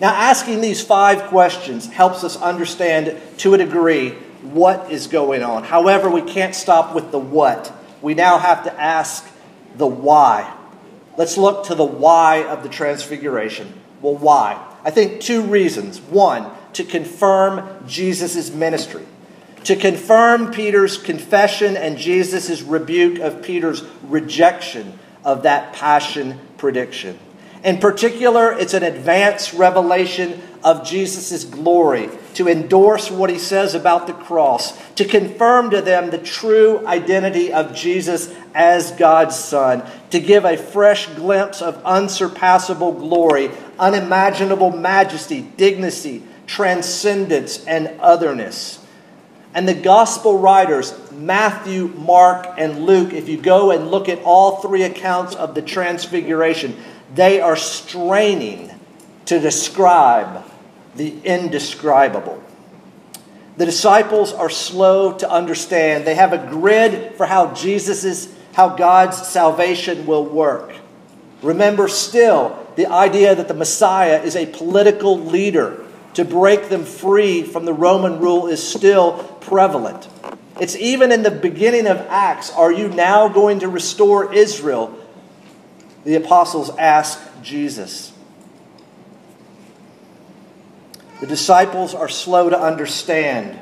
Now, 0.00 0.14
asking 0.14 0.60
these 0.60 0.82
five 0.82 1.24
questions 1.24 1.86
helps 1.86 2.22
us 2.22 2.36
understand 2.36 3.16
to 3.38 3.54
a 3.54 3.58
degree 3.58 4.10
what 4.42 4.90
is 4.90 5.06
going 5.06 5.42
on. 5.42 5.64
However, 5.64 6.10
we 6.10 6.22
can't 6.22 6.54
stop 6.54 6.94
with 6.94 7.10
the 7.10 7.18
what. 7.18 7.72
We 8.02 8.14
now 8.14 8.38
have 8.38 8.64
to 8.64 8.80
ask 8.80 9.26
the 9.76 9.86
why. 9.86 10.52
Let's 11.16 11.38
look 11.38 11.66
to 11.66 11.74
the 11.74 11.84
why 11.84 12.44
of 12.44 12.62
the 12.62 12.68
transfiguration. 12.68 13.72
Well, 14.02 14.16
why? 14.16 14.62
I 14.84 14.90
think 14.90 15.20
two 15.20 15.42
reasons. 15.42 16.00
One, 16.00 16.50
to 16.74 16.84
confirm 16.84 17.86
Jesus' 17.88 18.52
ministry, 18.52 19.04
to 19.64 19.76
confirm 19.76 20.52
Peter's 20.52 20.98
confession 20.98 21.76
and 21.76 21.96
Jesus' 21.96 22.60
rebuke 22.60 23.18
of 23.18 23.42
Peter's 23.42 23.82
rejection 24.02 24.98
of 25.24 25.42
that 25.44 25.72
passion 25.72 26.38
prediction. 26.58 27.18
In 27.66 27.78
particular, 27.78 28.52
it's 28.52 28.74
an 28.74 28.84
advanced 28.84 29.52
revelation 29.52 30.40
of 30.62 30.86
Jesus' 30.86 31.42
glory, 31.42 32.08
to 32.34 32.46
endorse 32.46 33.10
what 33.10 33.28
he 33.28 33.40
says 33.40 33.74
about 33.74 34.06
the 34.06 34.12
cross, 34.12 34.80
to 34.94 35.04
confirm 35.04 35.70
to 35.70 35.82
them 35.82 36.10
the 36.10 36.18
true 36.18 36.86
identity 36.86 37.52
of 37.52 37.74
Jesus 37.74 38.32
as 38.54 38.92
God's 38.92 39.34
Son, 39.34 39.82
to 40.10 40.20
give 40.20 40.44
a 40.44 40.56
fresh 40.56 41.08
glimpse 41.16 41.60
of 41.60 41.82
unsurpassable 41.84 42.92
glory, 42.92 43.50
unimaginable 43.80 44.70
majesty, 44.70 45.40
dignity, 45.40 46.22
transcendence, 46.46 47.64
and 47.64 47.88
otherness. 47.98 48.78
And 49.54 49.66
the 49.66 49.74
gospel 49.74 50.38
writers, 50.38 50.94
Matthew, 51.10 51.88
Mark, 51.96 52.46
and 52.58 52.84
Luke, 52.84 53.12
if 53.12 53.28
you 53.28 53.40
go 53.40 53.72
and 53.72 53.90
look 53.90 54.08
at 54.08 54.22
all 54.22 54.58
three 54.58 54.82
accounts 54.82 55.34
of 55.34 55.54
the 55.56 55.62
transfiguration, 55.62 56.76
they 57.14 57.40
are 57.40 57.56
straining 57.56 58.70
to 59.26 59.38
describe 59.38 60.44
the 60.94 61.18
indescribable. 61.24 62.42
The 63.56 63.66
disciples 63.66 64.32
are 64.32 64.50
slow 64.50 65.12
to 65.18 65.30
understand. 65.30 66.06
They 66.06 66.14
have 66.14 66.32
a 66.32 66.38
grid 66.38 67.14
for 67.14 67.26
how 67.26 67.54
Jesus's 67.54 68.34
how 68.56 68.70
God's 68.70 69.18
salvation 69.26 70.06
will 70.06 70.24
work. 70.24 70.72
Remember 71.42 71.88
still 71.88 72.66
the 72.76 72.86
idea 72.86 73.34
that 73.34 73.48
the 73.48 73.54
Messiah 73.54 74.22
is 74.22 74.34
a 74.34 74.46
political 74.46 75.18
leader 75.18 75.84
to 76.14 76.24
break 76.24 76.70
them 76.70 76.84
free 76.84 77.42
from 77.42 77.66
the 77.66 77.74
Roman 77.74 78.18
rule 78.18 78.46
is 78.46 78.66
still 78.66 79.22
prevalent. 79.42 80.08
It's 80.58 80.74
even 80.76 81.12
in 81.12 81.22
the 81.22 81.30
beginning 81.30 81.86
of 81.86 81.98
Acts. 82.08 82.50
Are 82.50 82.72
you 82.72 82.88
now 82.88 83.28
going 83.28 83.60
to 83.60 83.68
restore 83.68 84.32
Israel? 84.32 84.98
The 86.06 86.14
apostles 86.14 86.70
ask 86.78 87.20
Jesus. 87.42 88.12
The 91.20 91.26
disciples 91.26 91.96
are 91.96 92.08
slow 92.08 92.48
to 92.48 92.56
understand. 92.56 93.58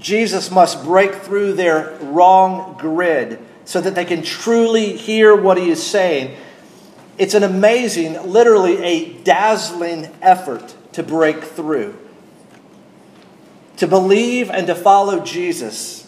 Jesus 0.00 0.50
must 0.50 0.82
break 0.82 1.14
through 1.14 1.52
their 1.52 1.96
wrong 2.00 2.76
grid 2.80 3.38
so 3.64 3.80
that 3.80 3.94
they 3.94 4.04
can 4.04 4.24
truly 4.24 4.96
hear 4.96 5.36
what 5.36 5.56
he 5.56 5.70
is 5.70 5.80
saying. 5.80 6.36
It's 7.16 7.34
an 7.34 7.44
amazing, 7.44 8.28
literally 8.28 8.82
a 8.82 9.12
dazzling 9.22 10.10
effort 10.20 10.74
to 10.94 11.04
break 11.04 11.44
through. 11.44 11.96
To 13.76 13.86
believe 13.86 14.50
and 14.50 14.66
to 14.66 14.74
follow 14.74 15.20
Jesus 15.20 16.03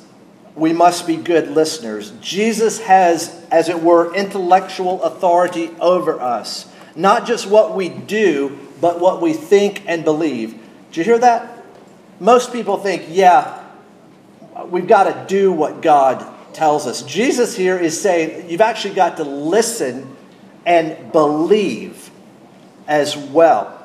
we 0.56 0.72
must 0.72 1.06
be 1.06 1.16
good 1.16 1.50
listeners. 1.50 2.12
Jesus 2.22 2.80
has, 2.80 3.44
as 3.50 3.68
it 3.68 3.82
were, 3.82 4.14
intellectual 4.14 5.02
authority 5.02 5.70
over 5.80 6.18
us. 6.18 6.66
Not 6.96 7.26
just 7.26 7.46
what 7.46 7.76
we 7.76 7.90
do, 7.90 8.58
but 8.80 8.98
what 8.98 9.20
we 9.20 9.34
think 9.34 9.82
and 9.86 10.02
believe. 10.02 10.58
Did 10.88 10.96
you 10.96 11.04
hear 11.04 11.18
that? 11.18 11.62
Most 12.18 12.52
people 12.54 12.78
think, 12.78 13.04
yeah, 13.10 13.62
we've 14.70 14.88
got 14.88 15.04
to 15.04 15.26
do 15.28 15.52
what 15.52 15.82
God 15.82 16.26
tells 16.54 16.86
us. 16.86 17.02
Jesus 17.02 17.54
here 17.54 17.78
is 17.78 18.00
saying 18.00 18.48
you've 18.48 18.62
actually 18.62 18.94
got 18.94 19.18
to 19.18 19.24
listen 19.24 20.16
and 20.64 21.12
believe 21.12 22.10
as 22.88 23.14
well. 23.14 23.78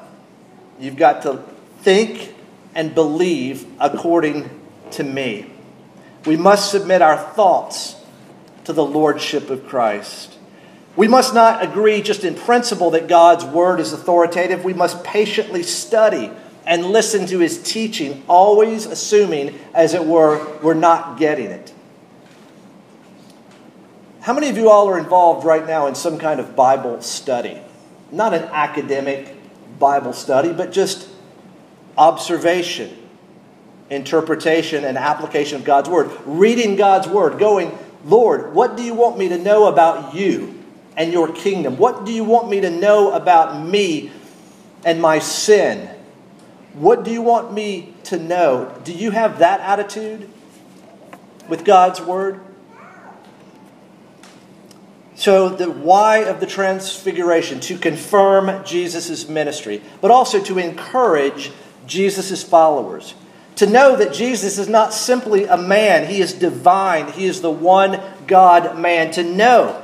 You've 0.79 0.95
got 0.95 1.23
to 1.23 1.43
think 1.81 2.33
and 2.73 2.95
believe 2.95 3.65
according 3.77 4.49
to 4.91 5.03
me. 5.03 5.51
We 6.25 6.37
must 6.37 6.71
submit 6.71 7.01
our 7.01 7.17
thoughts 7.17 7.95
to 8.65 8.73
the 8.73 8.85
lordship 8.85 9.49
of 9.49 9.65
Christ. 9.65 10.37
We 10.95 11.07
must 11.07 11.33
not 11.33 11.63
agree 11.63 12.01
just 12.01 12.23
in 12.23 12.35
principle 12.35 12.91
that 12.91 13.07
God's 13.07 13.45
word 13.45 13.79
is 13.79 13.93
authoritative. 13.93 14.63
We 14.63 14.73
must 14.73 15.03
patiently 15.03 15.63
study 15.63 16.31
and 16.65 16.85
listen 16.85 17.25
to 17.27 17.39
his 17.39 17.61
teaching, 17.63 18.23
always 18.27 18.85
assuming, 18.85 19.57
as 19.73 19.93
it 19.93 20.05
were, 20.05 20.59
we're 20.61 20.73
not 20.75 21.17
getting 21.17 21.47
it. 21.47 21.73
How 24.19 24.33
many 24.33 24.49
of 24.49 24.57
you 24.57 24.69
all 24.69 24.87
are 24.89 24.99
involved 24.99 25.43
right 25.43 25.65
now 25.65 25.87
in 25.87 25.95
some 25.95 26.19
kind 26.19 26.39
of 26.39 26.55
Bible 26.55 27.01
study? 27.01 27.59
Not 28.11 28.35
an 28.35 28.43
academic 28.43 29.35
Bible 29.79 30.13
study, 30.13 30.53
but 30.53 30.71
just 30.71 31.09
observation 31.97 33.00
interpretation 33.91 34.85
and 34.85 34.97
application 34.97 35.57
of 35.57 35.65
God's 35.65 35.89
Word. 35.89 36.09
Reading 36.25 36.77
God's 36.77 37.07
Word, 37.07 37.37
going, 37.37 37.77
Lord, 38.05 38.55
what 38.55 38.77
do 38.77 38.83
you 38.83 38.93
want 38.93 39.17
me 39.17 39.29
to 39.29 39.37
know 39.37 39.67
about 39.67 40.15
you 40.15 40.63
and 40.95 41.11
your 41.11 41.31
kingdom? 41.31 41.77
What 41.77 42.05
do 42.05 42.11
you 42.11 42.23
want 42.23 42.49
me 42.49 42.61
to 42.61 42.69
know 42.69 43.11
about 43.11 43.67
me 43.67 44.09
and 44.85 45.01
my 45.01 45.19
sin? 45.19 45.89
What 46.73 47.03
do 47.03 47.11
you 47.11 47.21
want 47.21 47.53
me 47.53 47.93
to 48.05 48.17
know? 48.17 48.73
Do 48.85 48.93
you 48.93 49.11
have 49.11 49.39
that 49.39 49.59
attitude 49.59 50.29
with 51.49 51.65
God's 51.65 51.99
Word? 52.01 52.39
So, 55.15 55.49
the 55.49 55.69
why 55.69 56.19
of 56.19 56.39
the 56.39 56.47
transfiguration 56.47 57.59
to 57.59 57.77
confirm 57.77 58.63
Jesus' 58.65 59.27
ministry, 59.27 59.81
but 59.99 60.09
also 60.09 60.41
to 60.45 60.57
encourage 60.57 61.51
Jesus' 61.85 62.41
followers. 62.41 63.13
To 63.61 63.67
know 63.67 63.95
that 63.95 64.11
Jesus 64.11 64.57
is 64.57 64.67
not 64.67 64.91
simply 64.91 65.45
a 65.45 65.55
man, 65.55 66.07
he 66.07 66.19
is 66.19 66.33
divine, 66.33 67.11
he 67.11 67.27
is 67.27 67.41
the 67.41 67.51
one 67.51 68.01
God 68.25 68.79
man. 68.79 69.11
To 69.11 69.23
know 69.23 69.79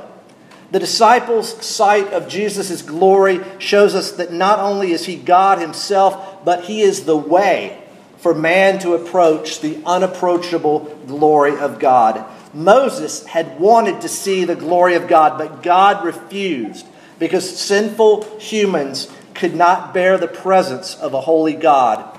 the 0.72 0.80
disciples' 0.80 1.64
sight 1.64 2.12
of 2.12 2.26
Jesus' 2.26 2.82
glory 2.82 3.38
shows 3.60 3.94
us 3.94 4.10
that 4.10 4.32
not 4.32 4.58
only 4.58 4.90
is 4.90 5.06
he 5.06 5.14
God 5.14 5.60
himself, 5.60 6.44
but 6.44 6.64
he 6.64 6.80
is 6.80 7.04
the 7.04 7.16
way 7.16 7.80
for 8.16 8.34
man 8.34 8.80
to 8.80 8.94
approach 8.94 9.60
the 9.60 9.80
unapproachable 9.86 10.80
glory 11.06 11.56
of 11.56 11.78
God. 11.78 12.26
Moses 12.52 13.26
had 13.26 13.60
wanted 13.60 14.00
to 14.00 14.08
see 14.08 14.44
the 14.44 14.56
glory 14.56 14.96
of 14.96 15.06
God, 15.06 15.38
but 15.38 15.62
God 15.62 16.04
refused 16.04 16.84
because 17.20 17.56
sinful 17.56 18.40
humans 18.40 19.08
could 19.34 19.54
not 19.54 19.94
bear 19.94 20.18
the 20.18 20.26
presence 20.26 20.96
of 20.96 21.14
a 21.14 21.20
holy 21.20 21.54
God. 21.54 22.17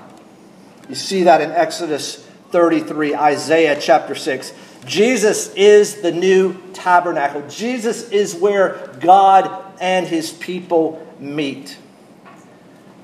You 0.90 0.96
see 0.96 1.22
that 1.22 1.40
in 1.40 1.52
Exodus 1.52 2.16
33, 2.50 3.14
Isaiah 3.14 3.78
chapter 3.80 4.16
6. 4.16 4.52
Jesus 4.84 5.54
is 5.54 6.02
the 6.02 6.10
new 6.10 6.60
tabernacle. 6.72 7.46
Jesus 7.48 8.10
is 8.10 8.34
where 8.34 8.90
God 8.98 9.72
and 9.80 10.04
his 10.04 10.32
people 10.32 11.06
meet. 11.20 11.78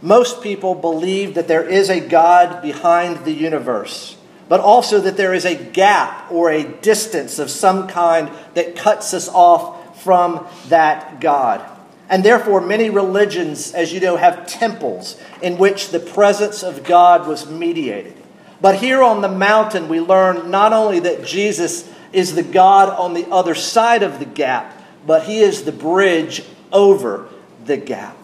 Most 0.03 0.43
people 0.43 0.75
believe 0.75 1.35
that 1.35 1.47
there 1.47 1.63
is 1.63 1.89
a 1.89 2.01
God 2.01 2.61
behind 2.61 3.25
the 3.25 3.31
universe, 3.31 4.17
but 4.49 4.59
also 4.59 4.99
that 5.03 5.17
there 5.17 5.33
is 5.33 5.45
a 5.45 5.55
gap 5.55 6.33
or 6.33 6.51
a 6.51 6.65
distance 6.65 7.39
of 7.39 7.53
some 7.53 7.87
kind 7.87 8.29
that 8.55 8.75
cuts 8.75 9.15
us 9.15 9.29
off 9.29 10.03
from 10.03 10.45
that 10.71 11.21
God. 11.21 11.65
And 12.09 12.25
therefore, 12.25 12.61
many 12.61 12.89
religions, 12.89 13.73
as 13.73 13.93
you 13.93 14.01
know, 14.01 14.17
have 14.17 14.47
temples 14.47 15.21
in 15.43 15.59
which 15.59 15.89
the 15.89 15.99
presence 15.99 16.63
of 16.63 16.85
God 16.85 17.27
was 17.27 17.51
mediated. 17.51 18.17
But 18.61 18.77
here 18.77 19.03
on 19.03 19.23
the 19.23 19.29
mountain, 19.29 19.89
we 19.89 20.01
learn 20.01 20.51
not 20.51 20.73
only 20.73 21.01
that 21.01 21.25
Jesus 21.25 21.91
is 22.13 22.35
the 22.35 22.43
God 22.43 22.89
on 22.89 23.15
the 23.15 23.29
other 23.29 23.55
side 23.55 24.03
of 24.03 24.19
the 24.19 24.25
gap, 24.25 24.73
but 25.07 25.25
he 25.25 25.41
is 25.41 25.65
the 25.65 25.73
bridge 25.73 26.43
over 26.73 27.29
the 27.65 27.77
gap. 27.77 28.17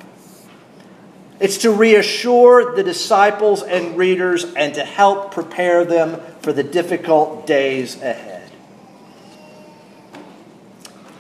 It's 1.41 1.59
to 1.59 1.73
reassure 1.73 2.77
the 2.77 2.85
disciples 2.85 3.63
and 3.65 3.97
readers 3.97 4.45
and 4.55 4.75
to 4.75 4.85
help 4.85 5.33
prepare 5.33 5.85
them 5.85 6.21
for 6.41 6.53
the 6.53 6.63
difficult 6.63 7.49
days 7.49 8.01
ahead. 8.01 8.32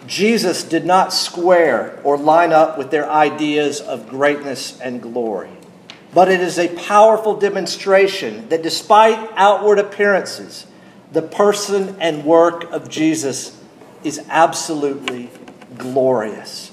Jesus 0.06 0.64
did 0.64 0.84
not 0.84 1.12
square 1.12 2.00
or 2.02 2.16
line 2.16 2.52
up 2.52 2.76
with 2.76 2.90
their 2.90 3.08
ideas 3.08 3.80
of 3.80 4.08
greatness 4.08 4.80
and 4.80 5.00
glory. 5.00 5.50
But 6.14 6.28
it 6.30 6.40
is 6.40 6.58
a 6.58 6.68
powerful 6.68 7.38
demonstration 7.38 8.48
that 8.48 8.62
despite 8.62 9.30
outward 9.36 9.78
appearances, 9.78 10.66
the 11.12 11.22
person 11.22 11.96
and 12.00 12.24
work 12.24 12.70
of 12.70 12.88
Jesus 12.88 13.58
is 14.04 14.20
absolutely 14.28 15.30
glorious. 15.78 16.72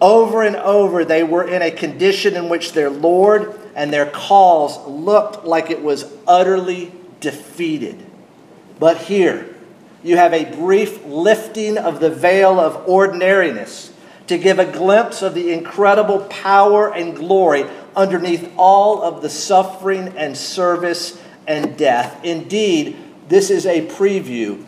Over 0.00 0.42
and 0.42 0.56
over, 0.56 1.04
they 1.04 1.22
were 1.22 1.46
in 1.46 1.62
a 1.62 1.70
condition 1.70 2.34
in 2.34 2.48
which 2.48 2.72
their 2.72 2.90
Lord 2.90 3.58
and 3.74 3.92
their 3.92 4.06
cause 4.06 4.78
looked 4.86 5.44
like 5.44 5.70
it 5.70 5.82
was 5.82 6.12
utterly 6.26 6.92
defeated. 7.20 8.04
But 8.78 8.98
here, 8.98 9.53
you 10.04 10.18
have 10.18 10.34
a 10.34 10.44
brief 10.44 11.04
lifting 11.06 11.78
of 11.78 11.98
the 11.98 12.10
veil 12.10 12.60
of 12.60 12.86
ordinariness 12.86 13.90
to 14.26 14.38
give 14.38 14.58
a 14.58 14.70
glimpse 14.70 15.22
of 15.22 15.34
the 15.34 15.50
incredible 15.52 16.20
power 16.26 16.92
and 16.92 17.16
glory 17.16 17.64
underneath 17.96 18.52
all 18.56 19.02
of 19.02 19.22
the 19.22 19.30
suffering 19.30 20.08
and 20.16 20.36
service 20.36 21.20
and 21.46 21.76
death. 21.76 22.22
Indeed, 22.22 22.96
this 23.28 23.50
is 23.50 23.66
a 23.66 23.86
preview 23.86 24.66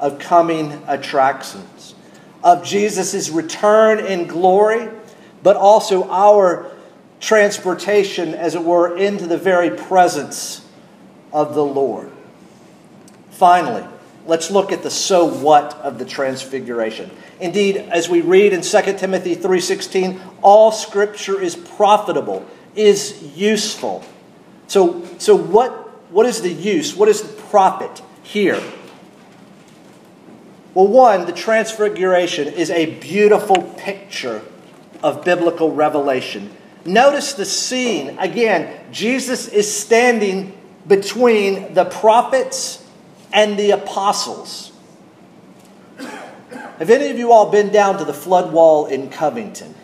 of 0.00 0.18
coming 0.18 0.82
attractions, 0.88 1.94
of 2.42 2.64
Jesus' 2.64 3.30
return 3.30 4.00
in 4.00 4.26
glory, 4.26 4.88
but 5.44 5.56
also 5.56 6.08
our 6.10 6.72
transportation, 7.20 8.34
as 8.34 8.56
it 8.56 8.64
were, 8.64 8.96
into 8.96 9.28
the 9.28 9.38
very 9.38 9.70
presence 9.70 10.66
of 11.32 11.54
the 11.54 11.64
Lord. 11.64 12.10
Finally, 13.30 13.86
let's 14.26 14.50
look 14.50 14.72
at 14.72 14.82
the 14.82 14.90
so 14.90 15.24
what 15.24 15.74
of 15.74 15.98
the 15.98 16.04
transfiguration. 16.04 17.10
Indeed, 17.40 17.76
as 17.76 18.08
we 18.08 18.20
read 18.20 18.52
in 18.52 18.62
2 18.62 18.98
Timothy 18.98 19.34
3:16, 19.34 20.20
all 20.42 20.72
scripture 20.72 21.40
is 21.40 21.56
profitable, 21.56 22.44
is 22.74 23.22
useful. 23.36 24.04
So, 24.66 25.04
so 25.18 25.36
what, 25.36 25.72
what 26.10 26.26
is 26.26 26.42
the 26.42 26.52
use? 26.52 26.96
What 26.96 27.08
is 27.08 27.22
the 27.22 27.42
profit 27.42 28.02
here? 28.22 28.60
Well, 30.74 30.86
one, 30.86 31.26
the 31.26 31.32
transfiguration 31.32 32.48
is 32.48 32.70
a 32.70 32.86
beautiful 32.98 33.62
picture 33.76 34.42
of 35.02 35.24
biblical 35.24 35.74
revelation. 35.74 36.50
Notice 36.84 37.34
the 37.34 37.44
scene. 37.44 38.18
Again, 38.18 38.72
Jesus 38.90 39.48
is 39.48 39.72
standing 39.72 40.56
between 40.86 41.74
the 41.74 41.84
prophets 41.84 42.81
and 43.32 43.58
the 43.58 43.70
apostles. 43.70 44.72
Have 45.98 46.90
any 46.90 47.10
of 47.10 47.18
you 47.18 47.32
all 47.32 47.50
been 47.50 47.70
down 47.70 47.98
to 47.98 48.04
the 48.04 48.14
flood 48.14 48.52
wall 48.52 48.86
in 48.86 49.08
Covington? 49.08 49.74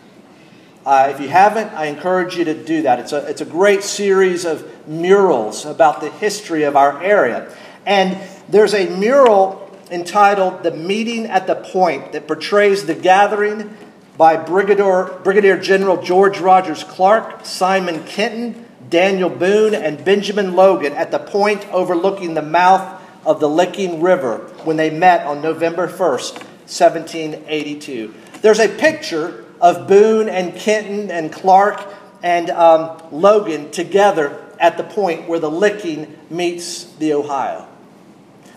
Uh, 0.85 1.11
if 1.13 1.21
you 1.21 1.29
haven't, 1.29 1.67
I 1.73 1.85
encourage 1.85 2.35
you 2.35 2.45
to 2.45 2.53
do 2.53 2.81
that. 2.83 2.99
It's 2.99 3.11
a, 3.11 3.29
it's 3.29 3.41
a 3.41 3.45
great 3.45 3.83
series 3.83 4.45
of 4.45 4.87
murals 4.87 5.65
about 5.65 6.01
the 6.01 6.09
history 6.09 6.63
of 6.63 6.75
our 6.75 7.01
area. 7.01 7.53
And 7.85 8.17
there's 8.49 8.73
a 8.73 8.89
mural 8.89 9.69
entitled 9.91 10.63
The 10.63 10.71
Meeting 10.71 11.25
at 11.25 11.47
the 11.47 11.55
Point 11.55 12.11
that 12.13 12.27
portrays 12.27 12.85
the 12.85 12.95
gathering 12.95 13.75
by 14.17 14.35
Brigadier, 14.35 15.19
Brigadier 15.23 15.57
General 15.57 16.01
George 16.01 16.39
Rogers 16.39 16.83
Clark, 16.83 17.45
Simon 17.45 18.03
Kenton, 18.05 18.65
Daniel 18.89 19.29
Boone, 19.29 19.73
and 19.73 20.03
Benjamin 20.03 20.55
Logan 20.55 20.93
at 20.93 21.11
the 21.11 21.19
point 21.19 21.67
overlooking 21.71 22.33
the 22.33 22.41
mouth 22.41 22.98
of 23.25 23.39
the 23.39 23.49
Licking 23.49 24.01
River 24.01 24.37
when 24.63 24.77
they 24.77 24.89
met 24.89 25.25
on 25.25 25.41
November 25.41 25.87
1st, 25.87 26.33
1782. 26.69 28.13
There's 28.41 28.59
a 28.59 28.69
picture 28.69 29.45
of 29.59 29.87
Boone 29.87 30.29
and 30.29 30.55
Kenton 30.55 31.11
and 31.11 31.31
Clark 31.31 31.85
and 32.23 32.49
um, 32.49 33.01
Logan 33.11 33.71
together 33.71 34.45
at 34.59 34.77
the 34.77 34.83
point 34.83 35.27
where 35.27 35.39
the 35.39 35.49
Licking 35.49 36.17
meets 36.29 36.85
the 36.95 37.13
Ohio. 37.13 37.67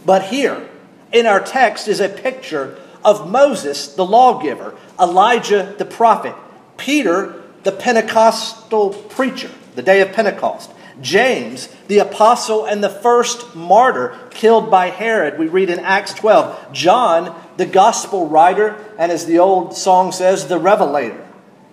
But 0.05 0.25
here, 0.25 0.69
in 1.13 1.27
our 1.27 1.41
text, 1.41 1.89
is 1.89 2.01
a 2.01 2.09
picture 2.09 2.79
of 3.05 3.31
Moses, 3.31 3.95
the 3.95 4.05
lawgiver, 4.05 4.77
Elijah, 5.01 5.75
the 5.79 5.85
prophet, 5.85 6.35
Peter, 6.77 7.43
the 7.63 7.73
Pentecostal 7.73 8.91
preacher, 8.91 9.51
the 9.75 9.83
day 9.83 10.01
of 10.01 10.13
Pentecost, 10.13 10.71
James, 11.03 11.69
the 11.89 11.99
apostle 11.99 12.65
and 12.65 12.83
the 12.83 12.89
first 12.89 13.55
martyr 13.55 14.17
killed 14.31 14.71
by 14.71 14.89
Herod, 14.89 15.39
we 15.39 15.49
read 15.49 15.69
in 15.69 15.81
Acts 15.81 16.15
12, 16.15 16.73
John, 16.73 17.39
the 17.57 17.67
gospel 17.67 18.29
writer, 18.29 18.77
and 18.99 19.13
as 19.13 19.27
the 19.27 19.39
old 19.39 19.77
song 19.77 20.13
says, 20.13 20.47
the 20.47 20.59
revelator, 20.59 21.27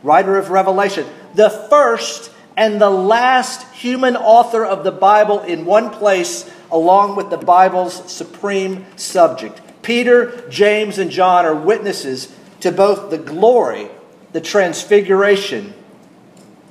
writer 0.03 0.37
of 0.37 0.49
Revelation, 0.49 1.05
the 1.35 1.49
first 1.49 2.31
and 2.57 2.81
the 2.81 2.89
last 2.89 3.65
human 3.73 4.17
author 4.17 4.65
of 4.65 4.83
the 4.83 4.91
Bible 4.91 5.39
in 5.41 5.63
one 5.63 5.91
place, 5.91 6.49
along 6.71 7.15
with 7.15 7.29
the 7.29 7.37
Bible's 7.37 8.11
supreme 8.11 8.85
subject. 8.97 9.61
Peter, 9.81 10.47
James, 10.49 10.97
and 10.97 11.09
John 11.09 11.45
are 11.45 11.55
witnesses 11.55 12.33
to 12.59 12.71
both 12.71 13.09
the 13.09 13.17
glory, 13.17 13.87
the 14.33 14.41
transfiguration, 14.41 15.73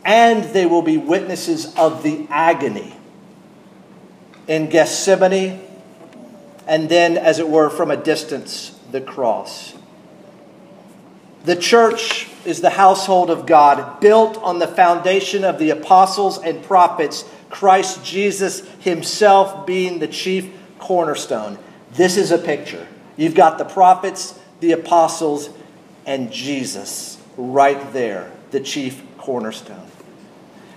and 0.04 0.44
they 0.44 0.66
will 0.66 0.82
be 0.82 0.96
witnesses 0.96 1.74
of 1.76 2.02
the 2.02 2.26
agony 2.30 2.94
in 4.46 4.70
Gethsemane, 4.70 5.60
and 6.66 6.88
then, 6.88 7.16
as 7.16 7.38
it 7.38 7.48
were, 7.48 7.70
from 7.70 7.90
a 7.90 7.96
distance, 7.96 8.78
the 8.90 9.00
cross. 9.00 9.74
The 11.44 11.56
church 11.56 12.28
is 12.44 12.60
the 12.60 12.70
household 12.70 13.30
of 13.30 13.46
God, 13.46 14.00
built 14.00 14.36
on 14.38 14.58
the 14.58 14.66
foundation 14.66 15.44
of 15.44 15.58
the 15.58 15.70
apostles 15.70 16.38
and 16.38 16.62
prophets, 16.62 17.24
Christ 17.50 18.04
Jesus 18.04 18.60
himself 18.80 19.66
being 19.66 19.98
the 19.98 20.08
chief 20.08 20.50
cornerstone. 20.78 21.58
This 21.92 22.16
is 22.16 22.30
a 22.30 22.38
picture. 22.38 22.86
You've 23.16 23.34
got 23.34 23.58
the 23.58 23.64
prophets, 23.64 24.38
the 24.60 24.72
apostles, 24.72 25.50
and 26.06 26.32
Jesus 26.32 27.18
right 27.36 27.92
there, 27.92 28.30
the 28.50 28.60
chief 28.60 29.02
cornerstone. 29.18 29.87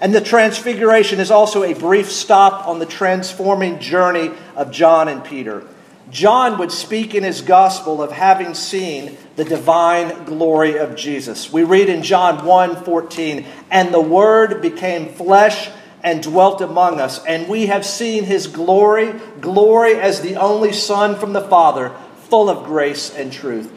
And 0.01 0.15
the 0.15 0.19
transfiguration 0.19 1.19
is 1.19 1.29
also 1.29 1.63
a 1.63 1.75
brief 1.75 2.11
stop 2.11 2.67
on 2.67 2.79
the 2.79 2.87
transforming 2.87 3.77
journey 3.77 4.31
of 4.55 4.71
John 4.71 5.07
and 5.07 5.23
Peter. 5.23 5.61
John 6.09 6.57
would 6.57 6.71
speak 6.71 7.13
in 7.13 7.23
his 7.23 7.41
gospel 7.41 8.01
of 8.01 8.11
having 8.11 8.55
seen 8.55 9.15
the 9.35 9.45
divine 9.45 10.25
glory 10.25 10.77
of 10.77 10.95
Jesus. 10.95 11.53
We 11.53 11.63
read 11.63 11.87
in 11.87 12.01
John 12.01 12.43
1:14, 12.43 13.45
"And 13.69 13.93
the 13.93 14.01
word 14.01 14.59
became 14.59 15.13
flesh 15.13 15.69
and 16.03 16.23
dwelt 16.23 16.61
among 16.61 16.99
us, 16.99 17.21
and 17.27 17.47
we 17.47 17.67
have 17.67 17.85
seen 17.85 18.23
his 18.23 18.47
glory, 18.47 19.13
glory 19.39 19.99
as 19.99 20.21
the 20.21 20.35
only 20.35 20.73
son 20.73 21.15
from 21.15 21.33
the 21.33 21.41
Father, 21.41 21.91
full 22.27 22.49
of 22.49 22.65
grace 22.65 23.11
and 23.15 23.31
truth." 23.31 23.69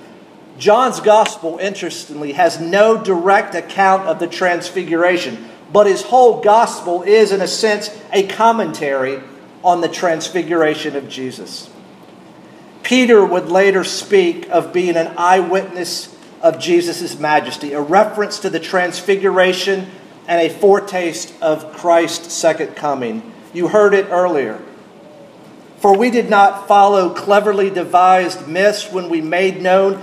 John's 0.58 1.00
gospel 1.00 1.58
interestingly 1.60 2.32
has 2.32 2.58
no 2.58 2.96
direct 2.96 3.54
account 3.54 4.08
of 4.08 4.18
the 4.20 4.26
transfiguration, 4.26 5.50
but 5.72 5.86
his 5.86 6.02
whole 6.02 6.40
gospel 6.40 7.02
is 7.02 7.32
in 7.32 7.40
a 7.40 7.48
sense 7.48 7.90
a 8.12 8.26
commentary 8.26 9.20
on 9.62 9.80
the 9.80 9.88
transfiguration 9.88 10.94
of 10.94 11.08
Jesus. 11.08 11.70
Peter 12.82 13.24
would 13.24 13.48
later 13.48 13.82
speak 13.82 14.48
of 14.50 14.72
being 14.72 14.96
an 14.96 15.14
eyewitness 15.16 16.14
of 16.42 16.58
Jesus' 16.58 17.18
majesty, 17.18 17.72
a 17.72 17.80
reference 17.80 18.38
to 18.40 18.50
the 18.50 18.60
transfiguration 18.60 19.90
and 20.28 20.40
a 20.40 20.50
foretaste 20.50 21.34
of 21.40 21.72
Christ's 21.72 22.34
second 22.34 22.76
coming. 22.76 23.32
You 23.54 23.68
heard 23.68 23.94
it 23.94 24.08
earlier. 24.10 24.60
For 25.78 25.96
we 25.96 26.10
did 26.10 26.28
not 26.30 26.68
follow 26.68 27.10
cleverly 27.10 27.70
devised 27.70 28.46
myths 28.46 28.90
when 28.92 29.08
we 29.08 29.20
made 29.20 29.62
known 29.62 30.02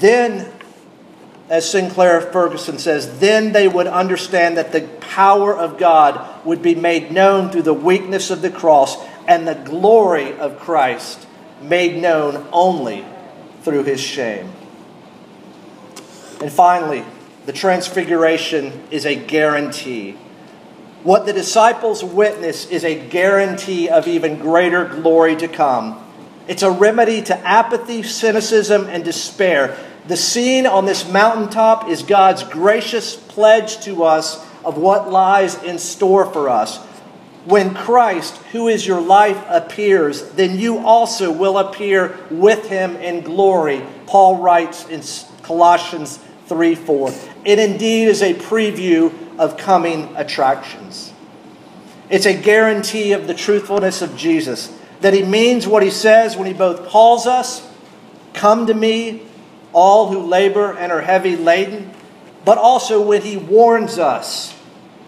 Then 0.00 0.52
as 1.48 1.70
Sinclair 1.70 2.20
Ferguson 2.20 2.78
says, 2.78 3.20
then 3.20 3.52
they 3.52 3.66
would 3.66 3.86
understand 3.86 4.58
that 4.58 4.72
the 4.72 4.82
power 5.00 5.56
of 5.56 5.78
God 5.78 6.44
would 6.44 6.60
be 6.60 6.74
made 6.74 7.10
known 7.10 7.50
through 7.50 7.62
the 7.62 7.74
weakness 7.74 8.30
of 8.30 8.42
the 8.42 8.50
cross 8.50 8.96
and 9.26 9.48
the 9.48 9.54
glory 9.54 10.38
of 10.38 10.58
Christ 10.58 11.26
made 11.62 12.00
known 12.00 12.46
only 12.52 13.04
through 13.62 13.84
his 13.84 14.00
shame. 14.00 14.52
And 16.40 16.52
finally, 16.52 17.04
the 17.46 17.52
transfiguration 17.52 18.84
is 18.90 19.06
a 19.06 19.16
guarantee. 19.16 20.12
What 21.02 21.24
the 21.24 21.32
disciples 21.32 22.04
witness 22.04 22.66
is 22.66 22.84
a 22.84 23.08
guarantee 23.08 23.88
of 23.88 24.06
even 24.06 24.38
greater 24.38 24.84
glory 24.84 25.34
to 25.36 25.48
come. 25.48 26.04
It's 26.46 26.62
a 26.62 26.70
remedy 26.70 27.22
to 27.22 27.38
apathy, 27.38 28.02
cynicism, 28.02 28.86
and 28.86 29.04
despair. 29.04 29.78
The 30.08 30.16
scene 30.16 30.66
on 30.66 30.86
this 30.86 31.06
mountaintop 31.06 31.86
is 31.86 32.02
God's 32.02 32.42
gracious 32.42 33.14
pledge 33.14 33.80
to 33.80 34.04
us 34.04 34.42
of 34.64 34.78
what 34.78 35.10
lies 35.10 35.62
in 35.62 35.78
store 35.78 36.24
for 36.24 36.48
us. 36.48 36.78
When 37.44 37.74
Christ, 37.74 38.38
who 38.52 38.68
is 38.68 38.86
your 38.86 39.02
life, 39.02 39.38
appears, 39.48 40.30
then 40.30 40.58
you 40.58 40.78
also 40.78 41.30
will 41.30 41.58
appear 41.58 42.18
with 42.30 42.70
him 42.70 42.96
in 42.96 43.20
glory. 43.20 43.82
Paul 44.06 44.38
writes 44.38 44.88
in 44.88 45.02
Colossians 45.42 46.18
3 46.46 46.74
4. 46.74 47.12
It 47.44 47.58
indeed 47.58 48.08
is 48.08 48.22
a 48.22 48.32
preview 48.32 49.12
of 49.38 49.58
coming 49.58 50.16
attractions. 50.16 51.12
It's 52.08 52.26
a 52.26 52.34
guarantee 52.34 53.12
of 53.12 53.26
the 53.26 53.34
truthfulness 53.34 54.00
of 54.00 54.16
Jesus, 54.16 54.74
that 55.02 55.12
he 55.12 55.22
means 55.22 55.66
what 55.66 55.82
he 55.82 55.90
says 55.90 56.34
when 56.34 56.46
he 56.46 56.54
both 56.54 56.88
calls 56.88 57.26
us, 57.26 57.66
Come 58.32 58.66
to 58.66 58.74
me, 58.74 59.27
all 59.78 60.08
who 60.08 60.18
labor 60.18 60.76
and 60.76 60.90
are 60.90 61.00
heavy 61.00 61.36
laden, 61.36 61.88
but 62.44 62.58
also 62.58 63.00
when 63.00 63.22
he 63.22 63.36
warns 63.36 63.96
us, 63.96 64.52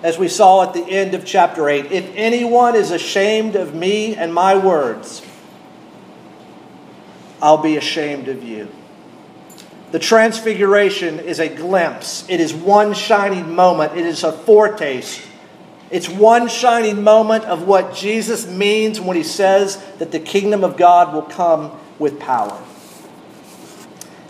as 0.05 0.17
we 0.17 0.29
saw 0.29 0.63
at 0.63 0.75
the 0.75 0.85
end 0.85 1.13
of 1.13 1.25
chapter 1.25 1.69
8 1.69 1.91
if 1.91 2.09
anyone 2.15 2.77
is 2.77 2.93
ashamed 2.93 3.57
of 3.57 3.75
me 3.75 4.15
and 4.15 4.33
my 4.33 4.57
words, 4.57 5.27
I'll 7.43 7.59
be 7.59 7.77
ashamed 7.77 8.29
of 8.29 8.45
you. 8.45 8.69
The 9.91 9.99
transfiguration 9.99 11.19
is 11.19 11.41
a 11.41 11.49
glimpse, 11.49 12.25
it 12.29 12.39
is 12.39 12.55
one 12.55 12.95
shining 12.95 13.57
moment, 13.57 13.97
it 13.97 14.07
is 14.07 14.23
a 14.23 14.31
foretaste. 14.31 15.27
It's 15.91 16.09
one 16.09 16.47
shining 16.47 17.03
moment 17.03 17.47
of 17.47 17.67
what 17.67 17.97
Jesus 17.97 18.47
means 18.47 19.01
when 19.01 19.17
he 19.17 19.25
says 19.25 19.85
that 19.99 20.13
the 20.13 20.21
kingdom 20.21 20.63
of 20.63 20.77
God 20.77 21.13
will 21.13 21.23
come 21.23 21.77
with 21.99 22.21
power. 22.21 22.57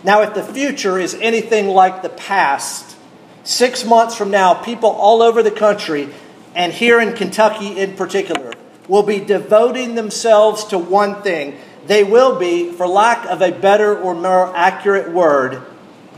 Now, 0.03 0.21
if 0.21 0.33
the 0.33 0.43
future 0.43 0.97
is 0.97 1.13
anything 1.15 1.67
like 1.67 2.01
the 2.01 2.09
past, 2.09 2.97
six 3.43 3.85
months 3.85 4.15
from 4.15 4.31
now, 4.31 4.55
people 4.55 4.89
all 4.89 5.21
over 5.21 5.43
the 5.43 5.51
country, 5.51 6.09
and 6.55 6.73
here 6.73 6.99
in 6.99 7.13
Kentucky 7.13 7.77
in 7.77 7.95
particular, 7.95 8.53
will 8.87 9.03
be 9.03 9.19
devoting 9.19 9.95
themselves 9.95 10.65
to 10.65 10.77
one 10.77 11.21
thing. 11.21 11.57
They 11.85 12.03
will 12.03 12.39
be, 12.39 12.71
for 12.71 12.87
lack 12.87 13.25
of 13.25 13.41
a 13.41 13.51
better 13.51 13.97
or 13.97 14.15
more 14.15 14.55
accurate 14.55 15.11
word, 15.11 15.61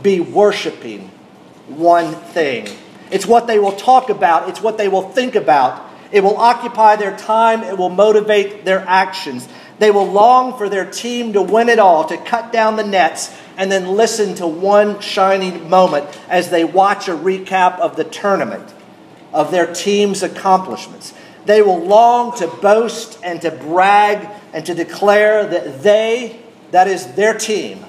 be 0.02 0.20
worshiping 0.20 1.10
one 1.68 2.14
thing. 2.14 2.68
It's 3.12 3.26
what 3.26 3.48
they 3.48 3.60
will 3.60 3.74
talk 3.74 4.10
about, 4.10 4.50
it's 4.50 4.62
what 4.62 4.78
they 4.78 4.88
will 4.88 5.10
think 5.10 5.36
about. 5.36 5.90
It 6.12 6.24
will 6.24 6.38
occupy 6.38 6.96
their 6.96 7.18
time, 7.18 7.64
it 7.64 7.78
will 7.78 7.90
motivate 7.90 8.66
their 8.66 8.80
actions. 8.88 9.48
They 9.80 9.92
will 9.92 10.06
long 10.06 10.58
for 10.58 10.70
their 10.70 10.90
team 10.90 11.34
to 11.34 11.42
win 11.42 11.70
it 11.70 11.80
all, 11.80 12.06
to 12.06 12.18
cut 12.18 12.52
down 12.52 12.76
the 12.76 12.86
nets, 12.86 13.36
and 13.58 13.72
then 13.72 13.88
listen 13.88 14.36
to 14.36 14.48
one 14.48 15.00
shining 15.00 15.70
moment 15.70 16.06
as 16.30 16.50
they 16.50 16.64
watch 16.64 17.08
a 17.08 17.16
recap 17.16 17.80
of 17.80 17.96
the 17.96 18.04
tournament, 18.04 18.74
of 19.34 19.52
their 19.52 19.74
team's 19.74 20.24
accomplishments. 20.24 21.14
They 21.46 21.62
will 21.62 21.84
long 21.84 22.38
to 22.38 22.48
boast 22.48 23.20
and 23.24 23.42
to 23.42 23.52
brag 23.52 24.30
and 24.54 24.66
to 24.66 24.74
declare 24.74 25.46
that 25.46 25.84
they, 25.84 26.40
that 26.72 26.88
is 26.88 27.14
their 27.14 27.34
team, 27.34 27.84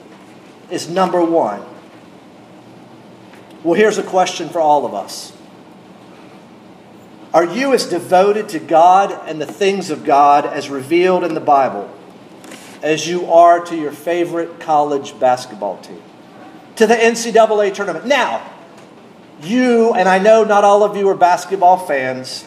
is 0.71 0.89
number 0.89 1.23
one. 1.23 1.63
Well, 3.63 3.75
here's 3.75 3.99
a 3.99 4.03
question 4.03 4.49
for 4.49 4.61
all 4.61 4.85
of 4.85 4.95
us 4.95 5.34
Are 7.35 7.45
you 7.45 7.75
as 7.75 7.85
devoted 7.85 8.49
to 8.51 8.59
God 8.59 9.29
and 9.29 9.39
the 9.39 9.47
things 9.47 9.91
of 9.91 10.05
God 10.05 10.47
as 10.47 10.71
revealed 10.71 11.25
in 11.25 11.35
the 11.35 11.41
Bible 11.41 11.91
as 12.85 13.09
you 13.09 13.33
are 13.33 13.65
to 13.65 13.75
your 13.75 13.91
favorite 13.91 14.61
college 14.61 15.19
basketball 15.19 15.79
team, 15.79 16.03
to 16.77 16.87
the 16.87 16.95
NCAA 16.95 17.73
tournament. 17.73 18.07
Now, 18.07 18.47
you, 19.43 19.95
and 19.95 20.07
I 20.07 20.19
know 20.19 20.45
not 20.45 20.65
all 20.65 20.85
of 20.85 20.95
you 20.95 21.09
are 21.09 21.15
basketball 21.15 21.79
fans, 21.79 22.47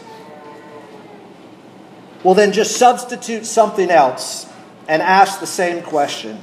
well, 2.24 2.36
then 2.36 2.52
just 2.52 2.78
substitute 2.78 3.48
something 3.48 3.90
else 3.90 4.48
and 4.88 5.02
ask 5.02 5.40
the 5.40 5.48
same 5.48 5.84
question. 5.84 6.40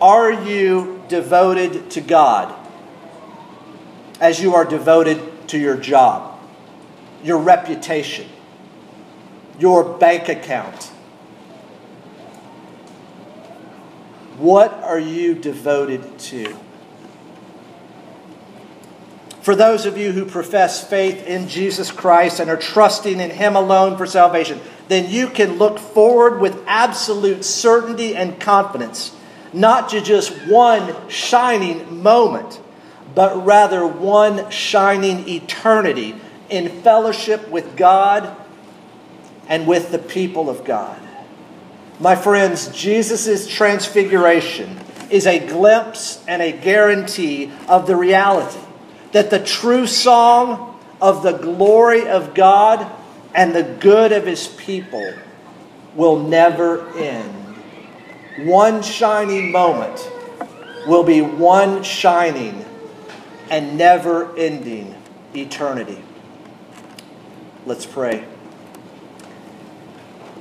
Are 0.00 0.32
you 0.32 1.02
devoted 1.08 1.90
to 1.92 2.00
God 2.00 2.54
as 4.20 4.40
you 4.42 4.54
are 4.54 4.64
devoted 4.64 5.48
to 5.48 5.58
your 5.58 5.76
job, 5.76 6.37
your 7.22 7.38
reputation, 7.38 8.28
your 9.58 9.98
bank 9.98 10.28
account? 10.28 10.92
What 14.38 14.72
are 14.72 15.00
you 15.00 15.34
devoted 15.34 16.18
to? 16.18 16.56
For 19.40 19.56
those 19.56 19.86
of 19.86 19.96
you 19.96 20.12
who 20.12 20.26
profess 20.26 20.86
faith 20.86 21.26
in 21.26 21.48
Jesus 21.48 21.90
Christ 21.90 22.38
and 22.38 22.50
are 22.50 22.56
trusting 22.56 23.18
in 23.18 23.30
Him 23.30 23.56
alone 23.56 23.96
for 23.96 24.06
salvation, 24.06 24.60
then 24.88 25.10
you 25.10 25.26
can 25.26 25.58
look 25.58 25.78
forward 25.78 26.40
with 26.40 26.62
absolute 26.66 27.44
certainty 27.44 28.14
and 28.14 28.38
confidence, 28.38 29.16
not 29.52 29.88
to 29.88 30.00
just 30.00 30.30
one 30.46 30.94
shining 31.08 32.02
moment, 32.02 32.60
but 33.14 33.44
rather 33.44 33.86
one 33.86 34.50
shining 34.50 35.28
eternity 35.28 36.14
in 36.50 36.82
fellowship 36.82 37.48
with 37.48 37.76
God 37.76 38.36
and 39.48 39.66
with 39.66 39.90
the 39.90 39.98
people 39.98 40.48
of 40.50 40.64
God. 40.64 41.00
My 42.00 42.14
friends, 42.14 42.68
Jesus' 42.68 43.48
transfiguration 43.48 44.78
is 45.10 45.26
a 45.26 45.38
glimpse 45.38 46.22
and 46.28 46.42
a 46.42 46.52
guarantee 46.52 47.50
of 47.68 47.86
the 47.86 47.96
reality 47.96 48.60
that 49.12 49.30
the 49.30 49.42
true 49.42 49.86
song 49.86 50.78
of 51.00 51.22
the 51.22 51.32
glory 51.32 52.06
of 52.06 52.34
God 52.34 52.90
and 53.34 53.54
the 53.54 53.62
good 53.62 54.12
of 54.12 54.26
his 54.26 54.46
people 54.46 55.14
will 55.94 56.18
never 56.18 56.88
end. 56.96 57.34
One 58.46 58.82
shining 58.82 59.50
moment 59.50 60.10
will 60.86 61.02
be 61.02 61.20
one 61.20 61.82
shining 61.82 62.64
and 63.50 63.76
never 63.76 64.36
ending 64.36 64.94
eternity. 65.34 66.02
Let's 67.68 67.84
pray. 67.84 68.24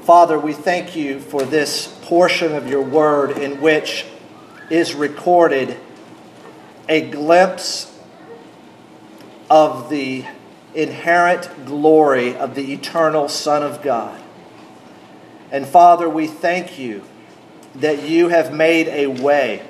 Father, 0.03 0.39
we 0.39 0.53
thank 0.53 0.95
you 0.95 1.19
for 1.19 1.43
this 1.43 1.93
portion 2.03 2.55
of 2.55 2.69
your 2.69 2.81
word 2.81 3.31
in 3.31 3.59
which 3.59 4.05
is 4.69 4.95
recorded 4.95 5.75
a 6.87 7.01
glimpse 7.01 7.93
of 9.49 9.89
the 9.89 10.23
inherent 10.73 11.65
glory 11.65 12.33
of 12.33 12.55
the 12.55 12.71
eternal 12.71 13.27
Son 13.27 13.61
of 13.61 13.81
God. 13.81 14.21
And 15.51 15.67
Father, 15.67 16.07
we 16.07 16.27
thank 16.27 16.79
you 16.79 17.03
that 17.75 18.03
you 18.03 18.29
have 18.29 18.53
made 18.53 18.87
a 18.87 19.07
way 19.07 19.67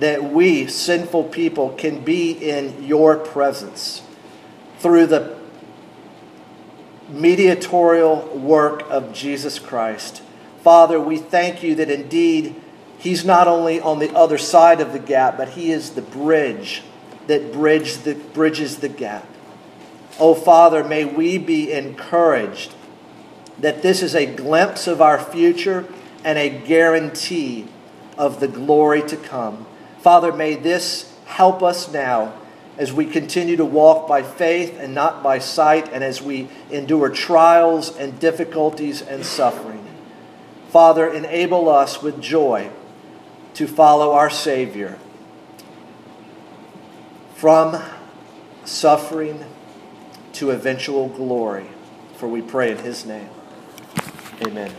that 0.00 0.24
we, 0.24 0.66
sinful 0.66 1.24
people, 1.28 1.74
can 1.74 2.02
be 2.02 2.32
in 2.32 2.82
your 2.82 3.16
presence 3.16 4.02
through 4.80 5.06
the 5.06 5.41
mediatorial 7.12 8.26
work 8.36 8.82
of 8.90 9.12
Jesus 9.12 9.58
Christ. 9.58 10.22
Father, 10.62 11.00
we 11.00 11.18
thank 11.18 11.62
you 11.62 11.74
that 11.76 11.90
indeed 11.90 12.56
He's 12.98 13.24
not 13.24 13.48
only 13.48 13.80
on 13.80 13.98
the 13.98 14.14
other 14.14 14.38
side 14.38 14.80
of 14.80 14.92
the 14.92 14.98
gap, 15.00 15.36
but 15.36 15.50
He 15.50 15.72
is 15.72 15.90
the 15.90 16.02
bridge 16.02 16.82
that 17.26 17.52
bridge 17.52 17.98
the, 17.98 18.14
bridges 18.14 18.78
the 18.78 18.88
gap. 18.88 19.26
Oh, 20.18 20.34
Father, 20.34 20.84
may 20.84 21.04
we 21.04 21.38
be 21.38 21.72
encouraged 21.72 22.74
that 23.58 23.82
this 23.82 24.02
is 24.02 24.14
a 24.14 24.26
glimpse 24.26 24.86
of 24.86 25.00
our 25.00 25.18
future 25.18 25.86
and 26.24 26.38
a 26.38 26.48
guarantee 26.48 27.66
of 28.18 28.40
the 28.40 28.48
glory 28.48 29.02
to 29.08 29.16
come. 29.16 29.66
Father, 30.00 30.32
may 30.32 30.54
this 30.54 31.12
help 31.26 31.62
us 31.62 31.92
now 31.92 32.34
as 32.78 32.92
we 32.92 33.04
continue 33.04 33.56
to 33.56 33.64
walk 33.64 34.08
by 34.08 34.22
faith 34.22 34.78
and 34.78 34.94
not 34.94 35.22
by 35.22 35.38
sight, 35.38 35.92
and 35.92 36.02
as 36.02 36.22
we 36.22 36.48
endure 36.70 37.10
trials 37.10 37.94
and 37.96 38.18
difficulties 38.18 39.02
and 39.02 39.24
suffering. 39.24 39.86
Father, 40.70 41.12
enable 41.12 41.68
us 41.68 42.02
with 42.02 42.20
joy 42.20 42.70
to 43.54 43.66
follow 43.66 44.12
our 44.12 44.30
Savior 44.30 44.98
from 47.34 47.82
suffering 48.64 49.44
to 50.32 50.50
eventual 50.50 51.08
glory. 51.08 51.66
For 52.16 52.26
we 52.26 52.40
pray 52.40 52.70
in 52.70 52.78
His 52.78 53.04
name. 53.04 53.28
Amen. 54.40 54.72